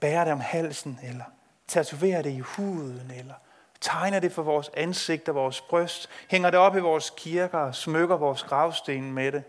bærer 0.00 0.24
det 0.24 0.32
om 0.32 0.40
halsen, 0.40 0.98
eller 1.02 1.24
tatoverer 1.68 2.22
det 2.22 2.30
i 2.30 2.38
huden, 2.38 3.10
eller 3.10 3.34
tegner 3.80 4.20
det 4.20 4.32
for 4.32 4.42
vores 4.42 4.70
ansigt 4.74 5.28
og 5.28 5.34
vores 5.34 5.60
bryst, 5.60 6.08
hænger 6.28 6.50
det 6.50 6.58
op 6.58 6.76
i 6.76 6.80
vores 6.80 7.12
kirker 7.16 7.58
og 7.58 7.74
smykker 7.74 8.16
vores 8.16 8.42
gravsten 8.42 9.12
med 9.12 9.32
det. 9.32 9.44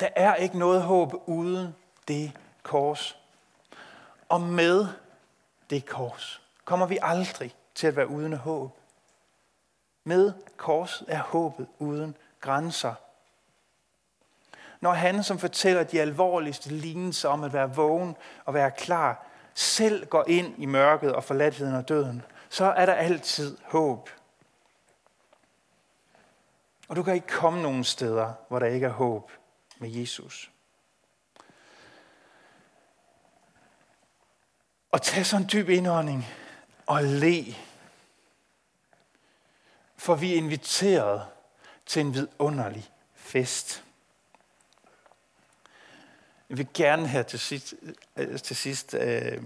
Der 0.00 0.08
er 0.16 0.34
ikke 0.34 0.58
noget 0.58 0.82
håb 0.82 1.14
uden 1.26 1.74
det 2.08 2.32
kors. 2.62 3.18
Og 4.28 4.40
med 4.40 4.86
det 5.70 5.86
kors 5.86 6.42
kommer 6.64 6.86
vi 6.86 6.98
aldrig 7.02 7.54
til 7.74 7.86
at 7.86 7.96
være 7.96 8.08
uden 8.08 8.32
håb. 8.32 8.78
Med 10.04 10.32
kors 10.56 11.02
er 11.08 11.18
håbet 11.22 11.66
uden 11.78 12.16
grænser. 12.40 12.94
Når 14.80 14.92
han, 14.92 15.22
som 15.22 15.38
fortæller 15.38 15.82
de 15.82 16.00
alvorligste 16.00 16.68
lignelser 16.70 17.28
om 17.28 17.44
at 17.44 17.52
være 17.52 17.74
vågen 17.74 18.16
og 18.44 18.54
være 18.54 18.70
klar, 18.70 19.26
selv 19.54 20.06
går 20.06 20.24
ind 20.28 20.54
i 20.58 20.66
mørket 20.66 21.14
og 21.14 21.24
forladtheden 21.24 21.74
og 21.74 21.88
døden, 21.88 22.22
så 22.52 22.64
er 22.64 22.86
der 22.86 22.94
altid 22.94 23.58
håb. 23.64 24.10
Og 26.88 26.96
du 26.96 27.02
kan 27.02 27.14
ikke 27.14 27.26
komme 27.26 27.62
nogen 27.62 27.84
steder, 27.84 28.32
hvor 28.48 28.58
der 28.58 28.66
ikke 28.66 28.86
er 28.86 28.90
håb 28.90 29.30
med 29.78 29.90
Jesus. 29.90 30.50
Og 34.90 35.02
tag 35.02 35.26
sådan 35.26 35.42
en 35.42 35.50
dyb 35.52 35.68
indånding 35.68 36.26
og 36.86 37.04
le. 37.04 37.44
For 39.96 40.14
vi 40.14 40.32
er 40.32 40.36
inviteret 40.36 41.26
til 41.86 42.00
en 42.00 42.14
vidunderlig 42.14 42.90
fest. 43.14 43.84
Jeg 46.48 46.58
vil 46.58 46.68
gerne 46.74 47.08
her 47.08 47.22
til 47.22 47.38
sidst, 47.38 47.74
øh, 48.16 48.40
til 48.40 48.56
sidst 48.56 48.94
øh, 48.94 49.42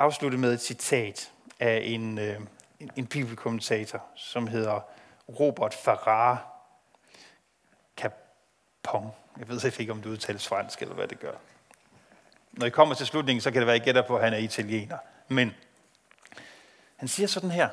afslutte 0.00 0.38
med 0.38 0.54
et 0.54 0.60
citat 0.60 1.32
af 1.60 1.82
en, 1.84 2.18
øh, 2.18 2.40
en, 2.80 2.90
en 2.96 3.06
bibelkommentator, 3.06 4.02
som 4.14 4.46
hedder 4.46 4.80
Robert 5.40 5.74
Farrar 5.74 6.46
Capon. 7.96 9.12
Jeg 9.38 9.48
ved 9.48 9.80
ikke, 9.80 9.92
om 9.92 10.02
det 10.02 10.10
udtales 10.10 10.48
fransk, 10.48 10.82
eller 10.82 10.94
hvad 10.94 11.08
det 11.08 11.20
gør. 11.20 11.34
Når 12.52 12.66
I 12.66 12.70
kommer 12.70 12.94
til 12.94 13.06
slutningen, 13.06 13.40
så 13.40 13.50
kan 13.50 13.60
det 13.60 13.66
være, 13.66 13.76
at 13.76 13.82
I 13.82 13.84
gætter 13.84 14.06
på, 14.06 14.16
at 14.16 14.24
han 14.24 14.32
er 14.32 14.38
italiener. 14.38 14.98
Men 15.28 15.54
han 16.96 17.08
siger 17.08 17.26
sådan 17.26 17.50
her. 17.50 17.68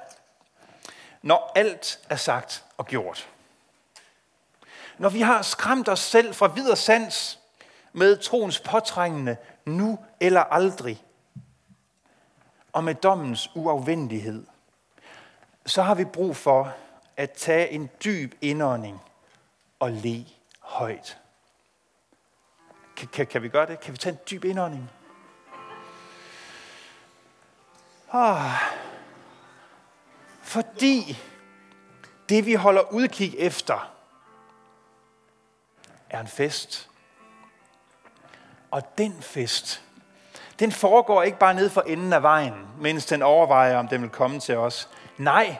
Når 1.21 1.51
alt 1.55 1.99
er 2.09 2.15
sagt 2.15 2.63
og 2.77 2.85
gjort, 2.85 3.29
når 4.97 5.09
vi 5.09 5.21
har 5.21 5.41
skræmt 5.41 5.89
os 5.89 5.99
selv 5.99 6.33
fra 6.33 6.47
videre 6.47 6.75
sans 6.75 7.39
med 7.93 8.17
troens 8.17 8.59
påtrængende 8.59 9.37
nu 9.65 9.99
eller 10.19 10.41
aldrig, 10.41 11.03
og 12.73 12.83
med 12.83 12.95
dommens 12.95 13.49
uafvendelighed, 13.55 14.45
så 15.65 15.81
har 15.81 15.95
vi 15.95 16.05
brug 16.05 16.35
for 16.35 16.73
at 17.17 17.31
tage 17.31 17.69
en 17.69 17.89
dyb 18.03 18.33
indånding 18.41 19.01
og 19.79 19.91
le 19.91 20.25
højt. 20.59 21.17
Kan, 22.95 23.07
kan, 23.07 23.27
kan 23.27 23.43
vi 23.43 23.49
gøre 23.49 23.65
det? 23.65 23.79
Kan 23.79 23.93
vi 23.93 23.97
tage 23.97 24.13
en 24.13 24.19
dyb 24.31 24.45
indånding? 24.45 24.91
Ah. 28.11 28.51
Fordi 30.41 31.17
det, 32.29 32.45
vi 32.45 32.53
holder 32.53 32.93
udkig 32.93 33.35
efter, 33.37 33.93
er 36.09 36.19
en 36.19 36.27
fest. 36.27 36.89
Og 38.71 38.97
den 38.97 39.21
fest, 39.21 39.83
den 40.59 40.71
foregår 40.71 41.23
ikke 41.23 41.37
bare 41.37 41.53
ned 41.53 41.69
for 41.69 41.81
enden 41.81 42.13
af 42.13 42.23
vejen, 42.23 42.53
mens 42.79 43.05
den 43.05 43.21
overvejer, 43.21 43.77
om 43.77 43.87
den 43.87 44.01
vil 44.01 44.09
komme 44.09 44.39
til 44.39 44.57
os. 44.57 44.89
Nej, 45.17 45.57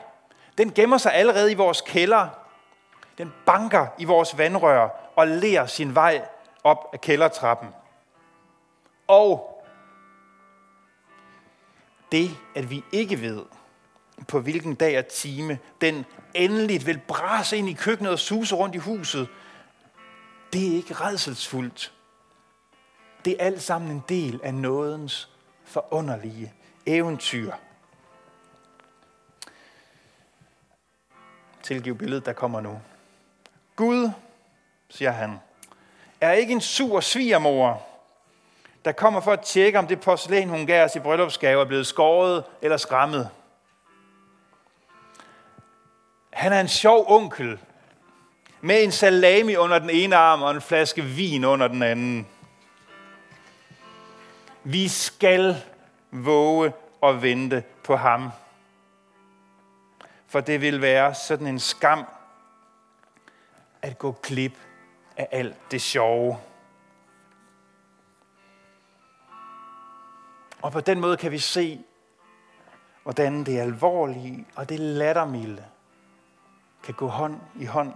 den 0.58 0.72
gemmer 0.72 0.98
sig 0.98 1.14
allerede 1.14 1.52
i 1.52 1.54
vores 1.54 1.80
kælder. 1.80 2.28
Den 3.18 3.32
banker 3.46 3.86
i 3.98 4.04
vores 4.04 4.38
vandrør 4.38 4.88
og 5.16 5.28
lærer 5.28 5.66
sin 5.66 5.94
vej 5.94 6.22
op 6.64 6.90
af 6.92 7.00
kældertrappen. 7.00 7.68
Og 9.08 9.64
det, 12.12 12.30
at 12.54 12.70
vi 12.70 12.84
ikke 12.92 13.20
ved, 13.20 13.42
på 14.28 14.40
hvilken 14.40 14.74
dag 14.74 14.98
og 14.98 15.06
time 15.06 15.58
den 15.80 16.06
endeligt 16.34 16.86
vil 16.86 17.00
brase 17.08 17.56
ind 17.56 17.68
i 17.68 17.72
køkkenet 17.72 18.12
og 18.12 18.18
suse 18.18 18.54
rundt 18.54 18.74
i 18.74 18.78
huset, 18.78 19.28
det 20.52 20.68
er 20.68 20.76
ikke 20.76 20.94
redselsfuldt. 20.94 21.92
Det 23.24 23.36
er 23.38 23.44
alt 23.44 23.62
sammen 23.62 23.90
en 23.90 24.04
del 24.08 24.40
af 24.42 24.54
nådens 24.54 25.28
forunderlige 25.64 26.52
eventyr. 26.86 27.52
Tilgiv 31.62 31.98
billedet, 31.98 32.26
der 32.26 32.32
kommer 32.32 32.60
nu. 32.60 32.80
Gud, 33.76 34.10
siger 34.88 35.10
han, 35.10 35.40
er 36.20 36.32
ikke 36.32 36.52
en 36.52 36.60
sur 36.60 37.00
svigermor, 37.00 37.88
der 38.84 38.92
kommer 38.92 39.20
for 39.20 39.32
at 39.32 39.40
tjekke, 39.40 39.78
om 39.78 39.86
det 39.86 40.00
porcelæn, 40.00 40.48
hun 40.48 40.66
gav 40.66 40.84
os 40.84 40.96
i 40.96 41.00
bryllupsgave, 41.00 41.60
er 41.60 41.64
blevet 41.64 41.86
skåret 41.86 42.44
eller 42.62 42.76
skrammet. 42.76 43.30
Han 46.30 46.52
er 46.52 46.60
en 46.60 46.68
sjov 46.68 47.04
onkel, 47.08 47.58
med 48.60 48.82
en 48.82 48.92
salami 48.92 49.56
under 49.56 49.78
den 49.78 49.90
ene 49.90 50.16
arm 50.16 50.42
og 50.42 50.50
en 50.50 50.60
flaske 50.60 51.02
vin 51.02 51.44
under 51.44 51.68
den 51.68 51.82
anden. 51.82 52.26
Vi 54.70 54.88
skal 54.88 55.56
våge 56.10 56.72
at 57.02 57.22
vente 57.22 57.64
på 57.84 57.96
ham. 57.96 58.30
For 60.26 60.40
det 60.40 60.60
vil 60.60 60.80
være 60.80 61.14
sådan 61.14 61.46
en 61.46 61.58
skam 61.58 62.04
at 63.82 63.98
gå 63.98 64.12
klip 64.12 64.52
af 65.16 65.28
alt 65.30 65.56
det 65.70 65.82
sjove. 65.82 66.38
Og 70.62 70.72
på 70.72 70.80
den 70.80 71.00
måde 71.00 71.16
kan 71.16 71.32
vi 71.32 71.38
se, 71.38 71.84
hvordan 73.02 73.44
det 73.44 73.60
alvorlige 73.60 74.46
og 74.56 74.68
det 74.68 74.80
lattermilde 74.80 75.64
kan 76.82 76.94
gå 76.94 77.06
hånd 77.06 77.40
i 77.54 77.64
hånd. 77.64 77.92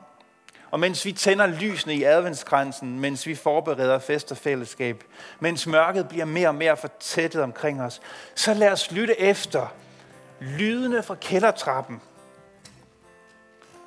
Og 0.73 0.81
mens 0.81 1.05
vi 1.05 1.13
tænder 1.13 1.47
lysene 1.47 1.95
i 1.95 2.03
adventskransen, 2.03 3.01
mens 3.01 3.27
vi 3.27 3.35
forbereder 3.35 3.99
fest 3.99 4.31
og 4.31 4.37
fællesskab, 4.37 5.05
mens 5.41 5.67
mørket 5.67 6.09
bliver 6.09 6.25
mere 6.25 6.49
og 6.49 6.55
mere 6.55 6.77
fortættet 6.77 7.43
omkring 7.43 7.83
os, 7.83 8.01
så 8.35 8.55
lad 8.55 8.73
os 8.73 8.93
lytte 8.93 9.21
efter 9.21 9.75
lydene 10.41 11.03
fra 11.03 11.15
kældertrappen 11.15 12.01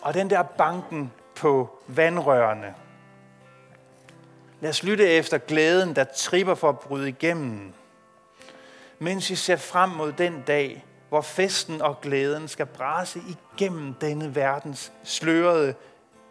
og 0.02 0.14
den 0.14 0.30
der 0.30 0.44
banken 0.44 1.12
på 1.36 1.80
vandrørene. 1.88 2.74
Lad 4.62 4.70
os 4.70 4.84
lytte 4.84 5.08
efter 5.08 5.38
glæden, 5.38 5.96
der 5.96 6.04
tripper 6.04 6.56
for 6.56 6.70
at 6.70 6.80
bryde 6.80 7.10
igennem, 7.10 7.74
mens 9.00 9.30
vi 9.30 9.36
ser 9.36 9.56
frem 9.56 9.90
mod 9.90 10.12
den 10.12 10.44
dag, 10.48 10.86
hvor 11.10 11.22
festen 11.22 11.82
og 11.82 12.02
glæden 12.02 12.48
skal 12.48 12.66
brase 12.66 13.20
igennem 13.30 13.94
denne 13.94 14.36
verdens 14.36 14.92
slørede 15.04 15.76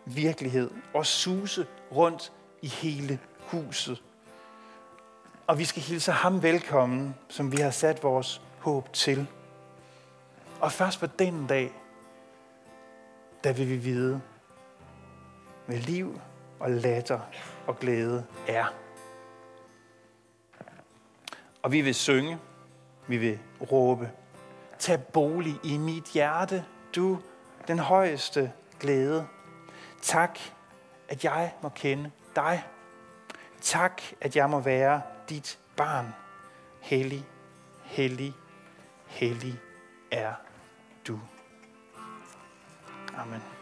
virkelighed 0.05 0.71
og 0.95 1.07
suse 1.07 1.67
rundt 1.93 2.33
i 2.63 2.67
hele 2.67 3.19
huset. 3.39 4.03
Og 5.47 5.59
vi 5.59 5.65
skal 5.65 5.83
hilse 5.83 6.13
ham 6.13 6.43
velkommen, 6.43 7.15
som 7.29 7.53
vi 7.53 7.57
har 7.57 7.71
sat 7.71 8.03
vores 8.03 8.43
håb 8.59 8.93
til. 8.93 9.27
Og 10.61 10.73
først 10.73 11.01
på 11.01 11.07
den 11.07 11.47
dag, 11.47 11.73
der 13.45 13.53
vil 13.53 13.69
vi 13.69 13.77
vide, 13.77 14.21
med 15.67 15.79
liv 15.79 16.21
og 16.61 16.71
latter 16.71 17.21
og 17.67 17.79
glæde 17.79 18.25
er. 18.49 18.75
Og 21.63 21.73
vi 21.73 21.81
vil 21.81 21.95
synge, 21.95 22.39
vi 23.07 23.17
vil 23.17 23.39
råbe, 23.73 24.11
tag 24.79 25.03
bolig 25.03 25.55
i 25.65 25.79
mit 25.79 26.05
hjerte, 26.05 26.65
du 26.95 27.19
den 27.69 27.79
højeste 27.79 28.53
glæde. 28.81 29.27
Tak, 30.05 30.39
at 31.09 31.25
jeg 31.25 31.53
må 31.63 31.69
kende 31.69 32.11
dig. 32.37 32.65
Tak, 33.61 34.03
at 34.21 34.37
jeg 34.37 34.51
må 34.51 34.61
være 34.61 35.03
dit 35.29 35.59
barn. 35.77 36.15
Hellig, 36.81 37.27
hellig, 37.85 38.35
hellig 39.07 39.61
er 40.11 40.35
du. 41.09 41.21
Amen. 43.17 43.54